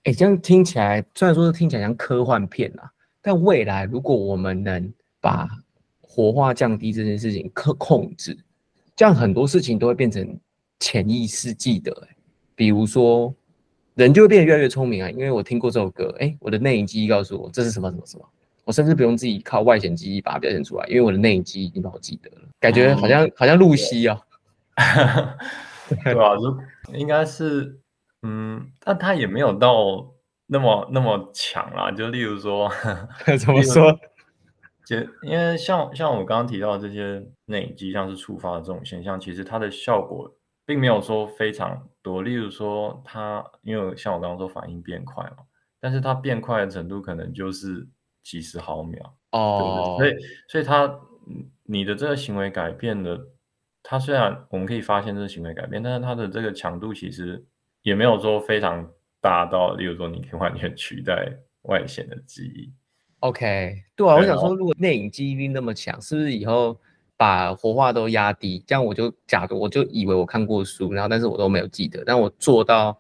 [0.04, 5.48] 哎，这样听起来虽然说是听起来像科幻片啊，但未来如果我们能把
[6.18, 8.36] 火化降低这件事情可控制，
[8.95, 10.36] 这样很多事情都会变成
[10.80, 11.91] 潜意识记得。
[12.09, 12.15] 哎，
[12.55, 13.32] 比如说。
[13.93, 15.09] 人就会变得越来越聪明啊！
[15.09, 18.24] 因为我听过这首歌，哎，我的内隐记忆告诉我这是什么什么什么，
[18.63, 24.22] 我甚至不用自己靠外显记忆把它表现出来，因为我的内隐记忆已经把我记得了，感觉好像好像露西啊，
[26.03, 26.38] 对吧？
[26.38, 27.80] 就应该是，
[28.22, 30.07] 嗯，但他也没有到
[30.45, 31.89] 那么那么强啦。
[31.89, 32.72] 就例如说，
[33.39, 33.99] 怎么说？
[34.88, 40.34] 就因为像像我刚刚提到这些内隐记忆像是触发的这种现象，其实它的效果。
[40.68, 45.38] 并没有说非常多，例如说它，因为像我刚刚说反应变快嘛，
[45.80, 47.88] 但是它变快的程度可能就是
[48.22, 50.14] 几十毫秒哦，所以
[50.50, 51.00] 所以它
[51.64, 53.18] 你的这个行为改变的，
[53.82, 57.46] 它虽然我们可以发现这个行为改变，但是它的这个强度其实
[57.82, 61.32] 也没有说非常大到，例如说你可以完全取代
[61.62, 62.74] 外显的记忆。
[63.28, 66.78] OK，对啊，我想说，如果内隐记忆力那么强，是不是以后？
[67.19, 72.03] 把活化都压低，这样我就假如我就以为我看过书，然后但是我都没有记得。
[72.05, 72.95] 但我做到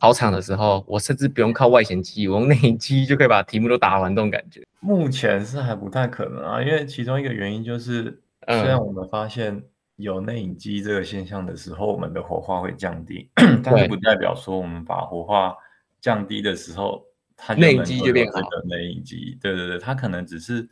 [0.00, 4.66] 考场的时候，我甚至不用靠外显记忆，我用内隐记忆就可以把题目都答完，这种感觉。
[4.80, 9.62] 目前是还不太可能啊，因为其中一个原因就是，虽然我们发现
[9.94, 13.30] 有内隐记忆这个现象的时候，我们的活化会降低，
[13.62, 15.54] 但是不代表说我们把活化
[16.00, 17.04] 降低的时候，
[17.36, 18.40] 它内隐记忆就变好。
[18.64, 20.68] 内隐记忆，对对对，它可能只是。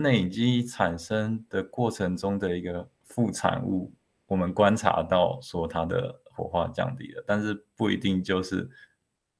[0.00, 3.92] 内隐记忆产生的过程中的一个副产物，
[4.28, 8.70] 我们观察到说它的火化降低了，但是不一定就是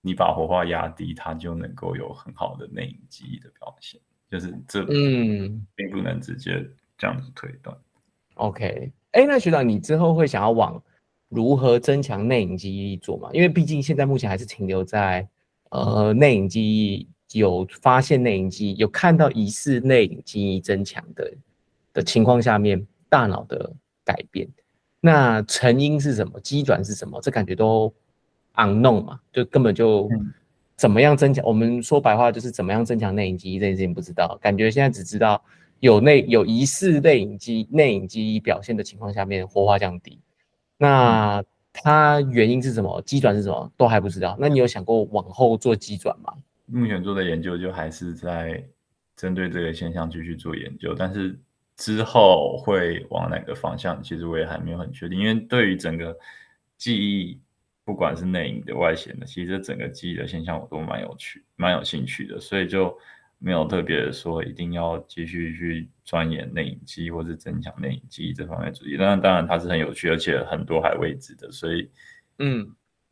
[0.00, 7.78] 你把火化压低，它就能够有很好的内隐记忆的表现，就是这嗯，并不能直接这样子推断。
[8.34, 10.82] OK，哎，那学长，你之后会想要往
[11.28, 13.30] 如何增强内隐记忆做吗？
[13.32, 15.28] 因为毕竟现在目前还是停留在
[15.70, 17.08] 呃内隐记忆。
[17.34, 21.30] 有发现内隐记忆，有看到疑似内隐记忆增强的
[21.92, 23.70] 的情况下面，大脑的
[24.02, 24.48] 改变，
[24.98, 26.40] 那成因是什么？
[26.40, 27.20] 机转是什么？
[27.20, 27.92] 这感觉都
[28.54, 30.08] unknown 嘛，就根本就
[30.74, 31.44] 怎么样增强？
[31.44, 35.44] 我们说白话就是怎么样增强内隐记忆这件事情不知道，感觉现在只知道
[35.80, 40.18] 有内有疑似内隐记内隐记忆表现的情况下面活化降低，
[40.78, 41.44] 那
[41.82, 43.00] 它原因是什么？
[43.02, 43.72] 机转是什么？
[43.76, 44.36] 都还不知道。
[44.38, 46.32] 那你有想过往后做机转吗？
[46.66, 48.62] 目前做的研究就还是在
[49.16, 51.38] 针对这个现象继续做研究，但是
[51.76, 55.18] 之后会往哪个方向，其实我也还没有很确定。
[55.18, 56.16] 因为对于整个
[56.76, 57.40] 记忆，
[57.84, 62.94] 不管是内隐的、外显的，其实整个记忆的现象我都蛮有趣、蛮有兴趣的，所以就
[63.38, 68.96] 没有特别说一定要继续去钻研内隐记忆或是增强内隐记忆这方面主义。
[68.96, 71.90] 当然，当然它是很有趣，而且很多还未知的，所以
[72.38, 72.68] 嗯，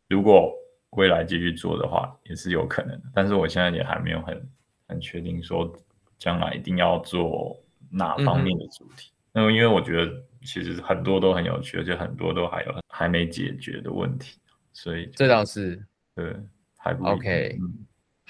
[0.09, 0.53] 如果
[0.91, 3.05] 未来继续做的话，也是有可能的。
[3.14, 4.49] 但是我现在也还没有很
[4.89, 5.72] 很确定说
[6.18, 7.62] 将来一定要做。
[7.89, 9.12] 哪方面的主题？
[9.33, 10.12] 那么，因为我觉得
[10.43, 14.41] 其实很多都很有趣，而且很多都还有还没解决的问题，
[14.72, 15.81] 所以这倒是
[16.16, 16.35] 对，
[16.77, 17.57] 还不 OK。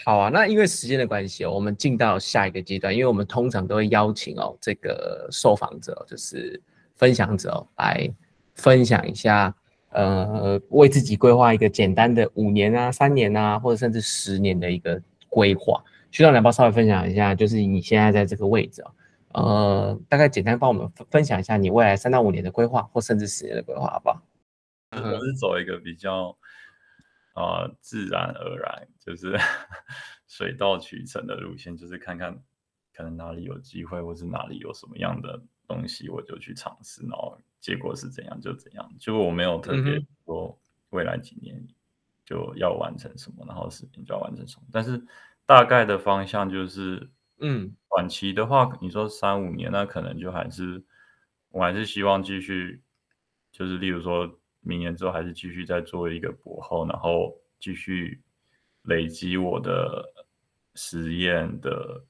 [0.05, 6.61] 好啊，那因为时间的关系哦，我们进到下一个阶段，因为我们通常都会邀请哦这个受访者，就是
[6.95, 8.09] 分享者来
[8.55, 9.55] 分享一下，
[9.91, 15.83] 呃，为自己规划一个简单的五年啊、三年啊，或者甚至十年的一个规划。
[16.11, 18.91] 需要两包稍微分享一下，就是你现在在这个位置哦。
[19.33, 24.23] 呃，大概简单帮我们分享一下你未来三到五年的规划，或甚至十年的规划，好不好？
[24.93, 26.35] 我是走一个比较
[27.37, 29.37] 啊自然而然，就是
[30.27, 32.43] 水到渠成的路线，就是看看
[32.93, 38.93] 可能哪里有机会，或是哪里有什么样的东西，我就去尝试，然后结果是怎样就怎样。
[38.99, 40.59] 就我没有特别说
[40.91, 41.65] 未来几年
[42.25, 45.01] 就要完成什么，然后十年就要完成什么，但是
[45.45, 47.09] 大概的方向就是。
[47.39, 50.83] 嗯，短期的话，你说三五年，那可能就还是，
[51.51, 52.83] 我还是希望继续，
[53.53, 58.21] 就是例如说明年之后，还是继续再做一个博后，然后继续
[58.83, 60.05] 累积我的
[60.75, 62.05] 实验的，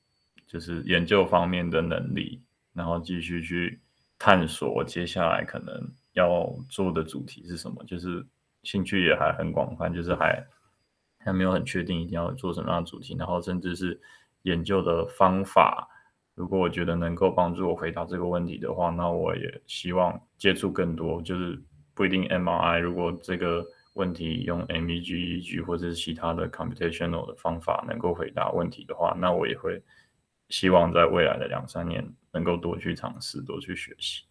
[0.47, 2.43] 就是研究方面的能力，
[2.73, 3.79] 然后继续去
[4.19, 8.27] 探索接下来可能要做的主题是什么，就是
[8.63, 10.45] 兴趣也还很广泛，就是还
[11.19, 14.01] 还没有很确定一定要做什么样的主题，然后甚至是。
[14.43, 15.89] 研究的方法，
[16.37, 21.61] 如果我觉得能够帮助我回答这个问题的话，那我也希望接触更多，就是
[21.97, 22.79] 不一定 MRI。
[22.79, 29.83] 如果这个问题用 MEG、EG 或者是其他的 computational 的方法能够回答问题的话，那我也会
[30.51, 34.25] 希望在未来的两三年能够多去尝试、多去学习。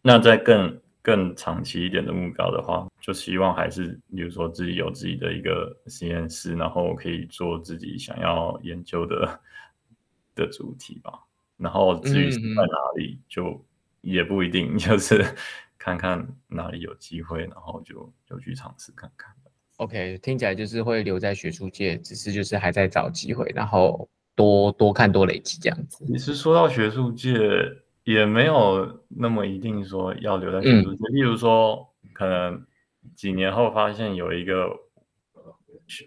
[0.00, 9.40] 那在更更长期一点的目标的话，就希望还是，比如说自己有自己的一个实验室，然后可以做自己想要研究的
[10.34, 11.12] 的主题吧。
[11.58, 13.64] 然后至于在哪里，就
[14.00, 15.24] 也不一定， 就是
[15.78, 19.34] 看看哪里有机会，然后就就去尝试看看。
[19.76, 26.04] OK，听起来就是会留在学术界，只是就是还在找机会，然后多多看多累积这样子。
[26.06, 27.38] 其实说到学术界？
[28.06, 32.64] 也没有那么一定说要留在学术界，例如说，可能
[33.16, 34.70] 几年后发现有一个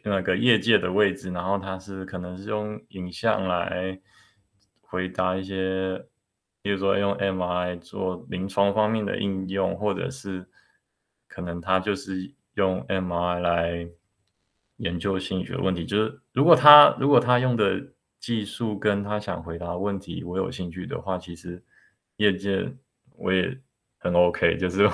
[0.05, 3.99] 那个业界的位置，然后他是可能是用影像来
[4.80, 6.05] 回答一些，
[6.62, 10.47] 比如说用 MRI 做临床方面的应用，或者是
[11.28, 13.89] 可能他就是用 MRI 来
[14.78, 15.86] 研究心理学问题。
[15.86, 17.82] 就是如果他如果他用的
[18.20, 21.64] 技术跟他想回答问题我有兴趣的话，其实。
[22.20, 22.70] 业界
[23.16, 23.57] 我也
[23.97, 24.86] 很 OK，就是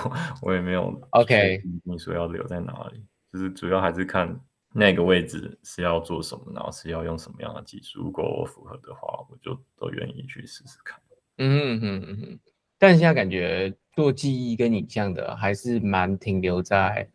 [0.43, 1.59] 我也没有 OK。
[1.83, 3.03] 你说要留在哪里，
[3.33, 4.39] 就是主要还是看
[4.71, 8.03] 那个位置是要做什么，然后是要用什么样的技术。
[8.03, 11.01] 如果我符合的话，我就都愿意去试试看。
[11.37, 12.39] 嗯哼嗯哼。
[12.77, 17.07] 但现在感觉做记忆跟影像的还是蛮停留在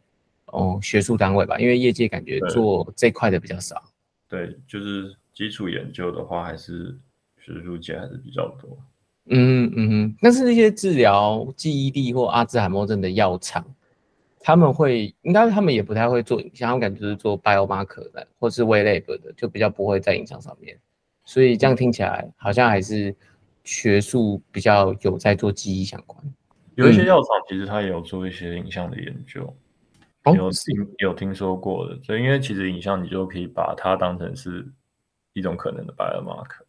[0.47, 3.83] 哦学术单位吧，因为业界感觉做这块的比较少。
[4.29, 6.99] 对，就是基础研究的话，还是
[7.39, 8.79] 学术界还是比较多。
[9.27, 13.65] 嗯嗯哼，但是那些治疗记忆力或阿兹海默症的药厂，
[14.41, 20.77] 他们会应该他们也不太会做影像，我感觉就是做 biomarker 的或是 w lab 的，就比较不会在影像上面。
[21.25, 23.15] 所以这样听起来好像还是
[23.65, 26.23] 学术比较有在做记忆相关。
[26.77, 29.57] 有一些药厂其实它也有做一些影像的研究，
[30.35, 31.99] 有听有听说过的。
[32.03, 34.67] 所以因为其实影像你就可以把它当成是
[35.35, 36.63] 一种可能的 biomarker。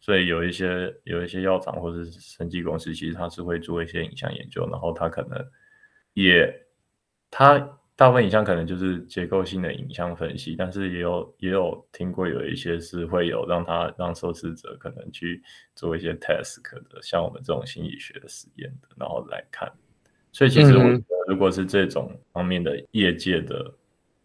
[0.00, 5.44] 所以有一些有一些药厂或者是生技公司，其实它是会做一些影像研究，然后它可能
[6.14, 6.50] 也，
[7.30, 7.58] 它
[7.98, 15.42] 大部分影像可能就是结构性的影像分析，但是也有也有听过有一些是会有让他让受试者可能去
[15.74, 19.68] 做一些 task 的，像我们这种心理学的实验的，然后来看。
[20.30, 23.74] 所以其实我觉得，如果是这种方面的业界的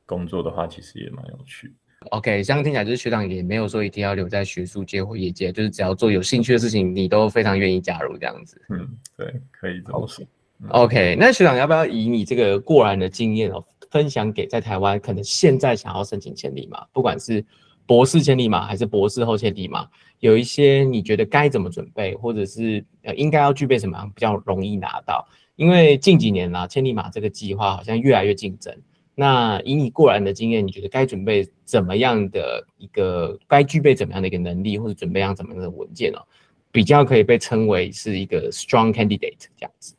[0.06, 1.74] 工作的话，其实也蛮有趣。
[2.12, 8.62] OK，这样听起来就是学长也没有说一定要留在学术界或业界，就是只要做有兴趣的事情，你都非常愿意加入这样子。
[8.70, 10.24] 嗯，对，可以这么说。
[10.70, 17.44] OK，那学长要不要以你这个过来的经验哦，分享给在台湾可能现在想要申请千里马，不管是
[17.86, 19.88] 博士千里马还是博士后千里马，
[20.20, 25.28] 有一些你觉得该怎么准备，或者是呃应该要具备什么样比较容易拿到？
[25.56, 28.76] 因为近几年啦，千里马这个计划好像越来越竞争。
[29.16, 36.24] 那以你过来的经验，你觉得该准备怎么样的一个，该具备怎么样的一个能力，或者准备样怎么样的文件哦，
[36.72, 39.94] 比较可以被称为是一个 strong candidate 这样子？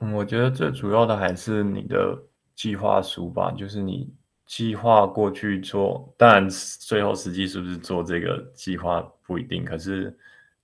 [0.00, 2.18] 嗯，我觉得最主要的还是你的
[2.54, 4.12] 计划书吧，就是你
[4.46, 10.16] 计划过去做，当然最后实际是不是做这个计划不一定，可是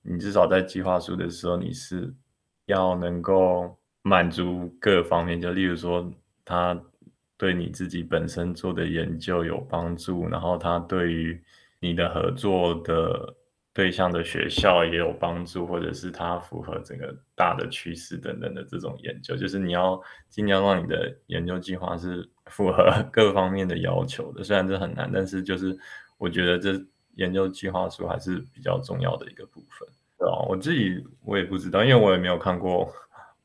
[0.03, 2.13] 你至少在计划书的时候，你是
[2.67, 6.11] 要能够满足各方面，就例如说
[6.45, 6.79] 他。
[7.39, 11.39] 对你自己本身做的研究有帮助，然后它对于
[11.81, 13.36] 你的合作的
[13.77, 20.01] 对象的学校也有帮助，或者是它符合整个大的趋势等等的这种研究，就是你要
[20.31, 24.43] 尽量让你的研究计划是符合 各方面的要求的。
[24.43, 25.77] 虽然这很难，但是就是
[26.17, 26.83] 我觉得这
[27.17, 29.87] 研究计划书还是比较重要的一个部分。
[30.19, 32.91] 对啊，我自己我也不知道，因为我也没有看过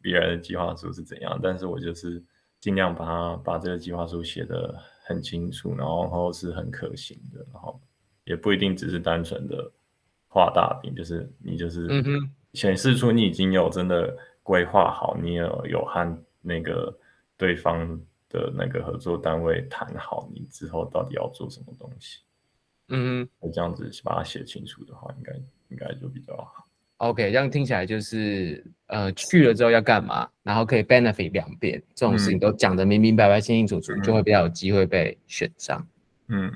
[0.01, 2.23] 别人的计划书是怎样，但是我就是。
[2.61, 4.77] 尽量把它把这个计划书写得
[5.07, 7.81] 很清楚，然后是很可行的，然后
[8.23, 9.71] 也不一定只是单纯的
[10.33, 11.89] 画大饼，就是你就是
[12.53, 16.97] 显示出你已经有真的规划好，你有有和那个
[17.35, 22.21] 对方的那个合作单位谈好，你之后到底要做什么东西。
[22.87, 25.33] 嗯哼，这样子把它写清楚的话，应该
[25.67, 26.65] 应该就比较好。
[26.97, 35.85] OK，这样听起来就是，呃，去了之后要干嘛，然后可以 benefit 两边，这种事情都讲得明明白白、清清楚楚，就会比较有机会被选上。
[36.27, 36.51] 嗯，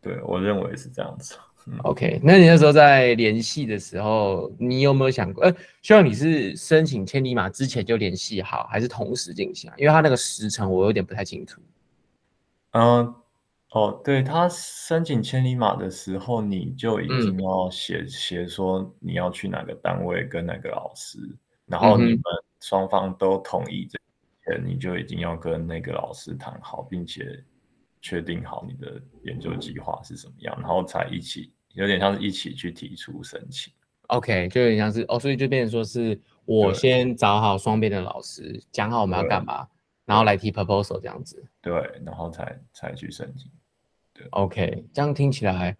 [0.00, 1.36] 对我认为是这样子。
[1.84, 9.74] OK，那你那时候在联系的时候，你有没有想过，呃，希望你是申请千里马之前就联系好，还是同时进行啊？
[9.76, 11.60] 因为他那个时程我有点不太清楚。
[12.72, 13.14] 嗯。
[13.74, 21.18] 哦，对他申请千里马的时候，你就已经要写写说你要去哪个单位跟哪个老师，
[21.64, 22.22] 然后你们
[22.60, 23.98] 双方都同意这
[24.44, 27.42] 前，你就已经要跟那个老师谈好，并且
[28.02, 33.72] 确定好你的研究计划是什么样，然后才一起，有点像是一起去提出申请。
[34.08, 39.66] OK，就有点像是哦，所以就变成说是我先找好双边的老师，讲好我们要干嘛，
[40.04, 41.42] 然后来提 proposal 这样子。
[41.62, 41.72] 对，
[42.04, 43.50] 然后才才去申请。
[44.12, 45.74] 对 OK，这样听起来，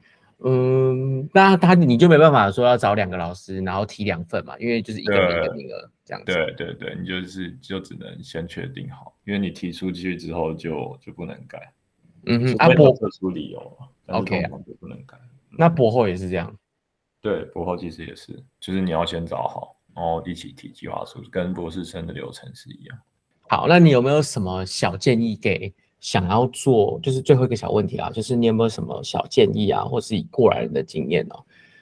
[0.45, 6.33] 嗯，那他你就没办法说要找两个老师，然后提两份嘛，因为就是一个名额名额这样子。
[6.33, 11.70] 对对对，你就是就只能先确定好，因为你提出去之后就就不能改。
[12.27, 15.16] 嗯哼，阿博特殊理由，OK 就不能改。
[15.51, 16.55] 那博后也是这样。
[17.20, 22.99] 对，博后其实也是，就是你要先找好，然后一起提计划书，跟博士生的流程是一样。
[23.49, 25.73] 好，那你有没有什么小建议给？
[26.01, 31.35] 想要做就是最后一个小问题啊，就是你有没有什么小建议啊，或是以过来人的经验呢？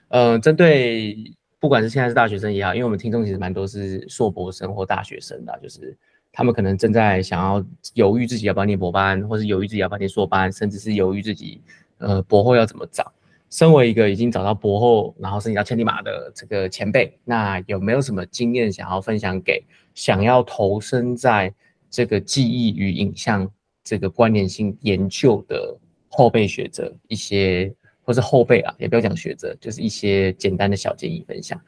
[0.09, 1.17] 呃，针对
[1.59, 5.97] 不管是现在是大学生也好，因为我们听众其实蛮多是硕博生或大学生的，就是
[6.33, 7.65] 他们可能正在想要
[7.95, 11.61] 犹豫自己要不要念博班，或是犹豫自己要不要念硕班，甚至是犹豫自己
[11.99, 13.13] 呃博后要怎么找。
[13.49, 19.65] 身为一个已经找到博后，然后申请到千里马的这个前辈，那有没有什么经验想要分享给
[19.95, 21.53] 想要投身在
[21.91, 23.51] 这个记忆与影像？
[23.83, 25.75] 这个关联性研究的
[26.11, 31.59] 后辈学者一些，或是后辈啊，也不要讲学者，就是一些简单的小建议分享。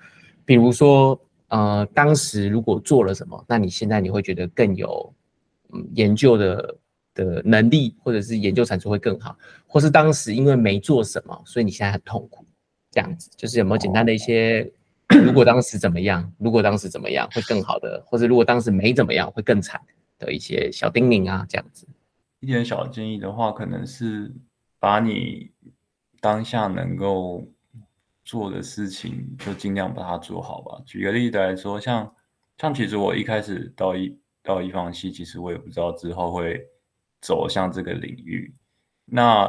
[0.45, 1.19] 比如说，
[1.53, 5.15] 呃，当时如果做了什么，那你现在你会觉得更有
[5.75, 6.77] 嗯研究的
[7.15, 9.37] 的能力，或者是研究产出会更好，
[9.67, 12.47] 或是当时因为没做什么，所以你现在很痛苦，
[12.91, 14.73] 这样子，就是有没有简单的一些，
[15.23, 19.79] 如果当时怎么样，如果当时怎么样会更好的，或者如果当时没怎么样会更惨
[20.19, 21.87] 的一些小叮咛啊，这样子。
[22.41, 24.33] 一点小建议的话，可能是
[24.79, 25.51] 把你
[26.19, 27.47] 当下能够
[28.33, 30.81] 做的事情，就尽量把它做好吧。
[30.87, 32.15] 举个例子来说，像
[32.57, 36.59] 像其实我一开始到一到一方系，其实我也不知道之后会
[37.21, 38.51] 走向这个领域。
[39.05, 39.47] 那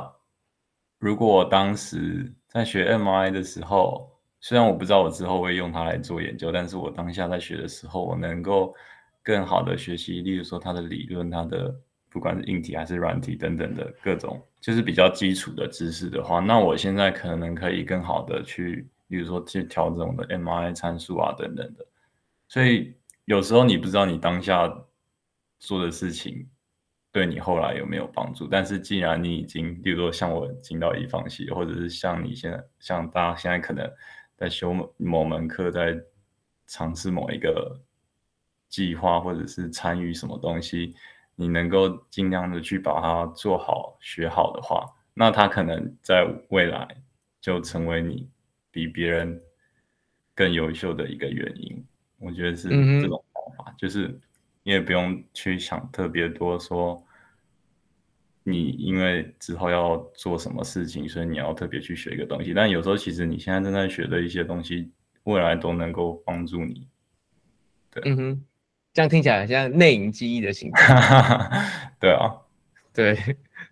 [1.00, 4.12] 如果我当时在学 M I 的时候，
[4.42, 8.76] 虽然我不知道我之后会用它来做研究，但是我当下在学的时候，我能够
[9.24, 11.74] 更好的学习，例如说它的理论，它的。
[12.14, 21.84] 不管是硬体还是软体等等的各种，就是比较基础的知识的话，那我现在可能可以更好的去，比如说去调整我的 MI 参数啊等等的。
[22.48, 22.94] 所以
[23.26, 24.72] 有时候你不知道你当下
[25.58, 26.48] 做的事情
[27.12, 33.92] 对你后来有没有帮助，但是既然你已经，比如说像我进到一方系，或者是像你现在，像大家现在可能
[34.38, 36.00] 在修某门课，在
[36.68, 37.80] 尝试某一个
[38.70, 40.96] 计划，或者是参与什么东西。
[41.36, 46.88] 你能够尽量的去把它做好、学好的话，那它可能在未来
[47.42, 48.30] 就成为你
[48.72, 49.42] 比别人
[50.36, 51.86] 更优秀的一个原因。
[52.20, 54.08] 我觉得是这种方法，就是
[54.64, 57.04] 你也不用去想特别多，说
[58.44, 62.54] 你因为之后要做什么事情，所以你要特别去学一个东西。
[62.54, 64.92] 但有时候其实你现在正在学的一些东西，
[65.24, 66.88] 未来都能够帮助你。
[67.92, 68.46] 对嗯哼，
[68.94, 70.94] 这样听起来很像内隐记忆的形态。
[72.00, 72.32] 对啊，
[72.94, 73.18] 对，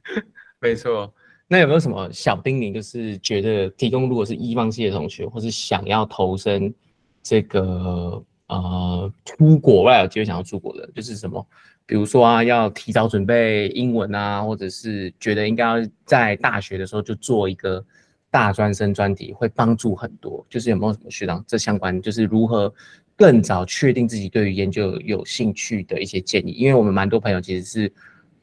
[0.60, 1.14] 没错。
[1.48, 6.74] 那有没有什么小叮咛，就是觉得提供如果是一方系的同学，或是想要投身
[7.22, 11.46] 这个呃出国外有机会想要出国的，就是什么，
[11.86, 17.86] 比如说啊，要提早准备英文啊，或者是觉得应该要在大学的时候就做一个
[18.30, 20.46] 大专生专题，会帮助很多。
[20.50, 22.74] 就是有没有什么学长这相关，就是如何
[23.22, 26.52] 更早确定自己对于研究有兴趣的一些建议？
[26.52, 27.94] 因为我们蛮多朋友其实是。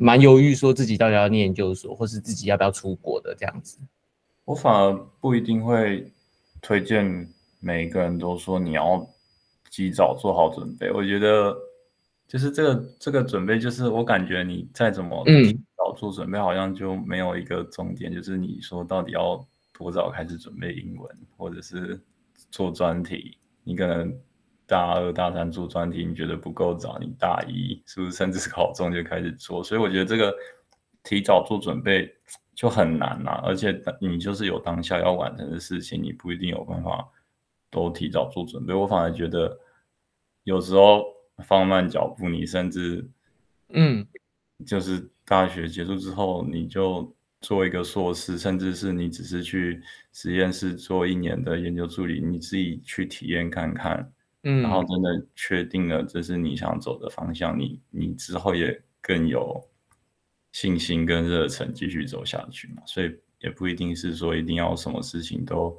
[0.01, 3.79] 蛮犹豫，说自己到底要念研究所，或是自己要不要出国的这样子。
[4.45, 6.09] 我反而不一定会
[6.63, 9.05] 推荐每一个人都说你要
[9.69, 10.89] 及早做好准备。
[10.93, 11.53] 我觉得
[12.29, 19.45] 就是这个这个准备，就是我感觉你再怎么嗯早做准备，好像就没有一个重点，就是你说到底要
[19.77, 22.01] 多早开始准备英文，或者是
[22.53, 24.17] 做专题，你可能。
[24.69, 26.99] 大二、大三做专题，你觉得不够早？
[27.01, 29.65] 你大一是不是甚至考中就开始做？
[29.65, 30.33] 所以我觉得这个
[31.03, 32.15] 提早做准备
[32.55, 37.09] 就很难啦、而且你就是有当下要完成的事情，你不一定有办法
[37.71, 38.75] 都提早做准备。
[38.75, 39.59] 我反而觉得
[40.45, 41.07] 有时候
[41.45, 43.09] 放慢脚步，你甚至
[43.71, 44.07] 嗯，
[44.67, 47.11] 就是大学结束之后，你就
[47.41, 49.81] 做一个硕士，甚至是你只是去
[50.13, 54.13] 实验室做一年的研究助理，你自己去体验看看。
[54.43, 59.61] 嗯，然后真的确定了这是你想走的方向，你你之后也更有
[60.53, 62.83] 信心跟热忱继续走下去嘛。
[62.87, 65.77] 所以也不一定是说一定要什么事情都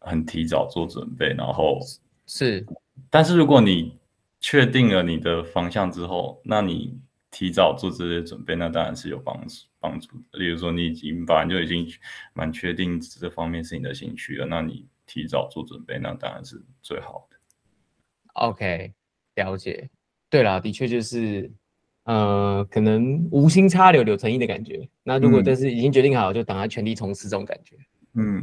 [0.00, 1.80] 很提早做准备，然后
[2.26, 2.64] 是，
[3.10, 3.98] 但是如果你
[4.40, 6.98] 确定了你的方向之后，那你
[7.30, 10.38] 提早做这些准备，那当然是有帮助帮助的。
[10.38, 11.86] 例如说你已经本来就已经
[12.34, 17.33] 蛮确定这方面是你的兴趣了，那你提早做准备，那当然是最好的。
[18.34, 18.92] OK，
[19.34, 19.88] 了解。
[20.30, 21.50] 对了，的确就是，
[22.04, 24.88] 呃，可能无心插柳柳成荫的感觉。
[25.02, 27.76] 那如果嗯但是已经决定好，就等他全力冲刺这种感觉。
[28.14, 28.42] 嗯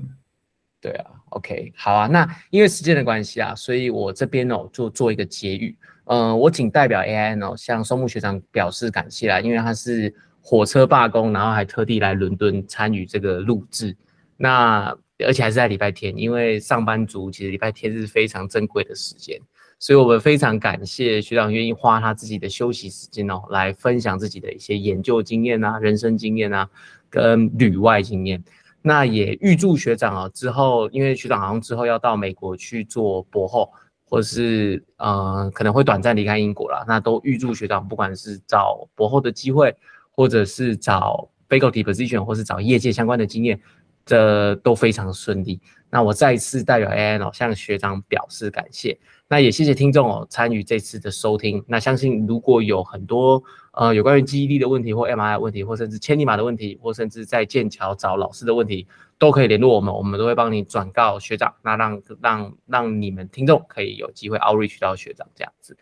[0.79, 2.07] 对啊，OK，好啊。
[2.07, 5.77] 那因为时间的关系啊，所以我这边哦就做一个结语。
[6.05, 13.95] 呃，我仅代表 AIN 哦向松木学长表示感谢啦，因为他是火车罢工，然后还特地来伦敦参与这个录制。
[14.37, 19.39] 那而且还是在礼拜天，因为上班族其实礼拜天是非常珍贵的时间，
[19.81, 26.69] 所以我们非常感谢学长愿意花他自己的休息时间哦，来分享自己的一些研究经验啊、人生经验啊，
[27.09, 28.43] 跟旅外经验。
[28.83, 33.71] 那也预祝学长啊，之后因为学长好像之后要到美国去做博后，
[34.07, 36.85] 或是呃可能会短暂离开英国啦。
[36.87, 39.75] 那都预祝学长不管是找博后的机会，
[40.11, 43.59] 或者是找 faculty position，或是找业界相关的经验，
[44.05, 45.59] 这都非常顺利。
[45.91, 48.97] 那我再一次代表 AN 哦向学长表示感谢。
[49.27, 51.63] 那也谢谢听众哦参与这次的收听。
[51.67, 53.41] 那相信如果有很多
[53.73, 58.87] 呃有关于记忆力的问题，或 MRI 的问题，或甚至千里马的问题，或甚至在剑桥找老师的问题，
[59.17, 65.77] 都可以联络我们，我们都会帮你转告学长，那让让让你们听众可以有机会 outreach 到学长这样子。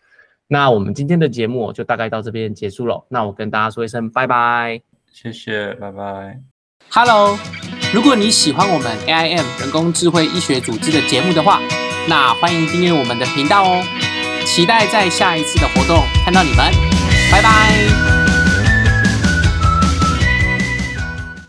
[0.47, 3.05] 那我们今天的节目就大概到这边结束了。
[3.07, 4.81] 那我跟大家说一声拜拜。
[5.11, 6.39] 谢谢，拜拜。
[6.91, 7.37] Hello，
[7.91, 11.59] 如果你喜欢我们 AIM 人工智慧医学组织的节目的话，
[12.07, 13.83] 那欢迎订阅我们的频道哦。
[14.45, 16.71] 期待在下一次的活动看到你们，
[17.31, 18.18] 拜拜。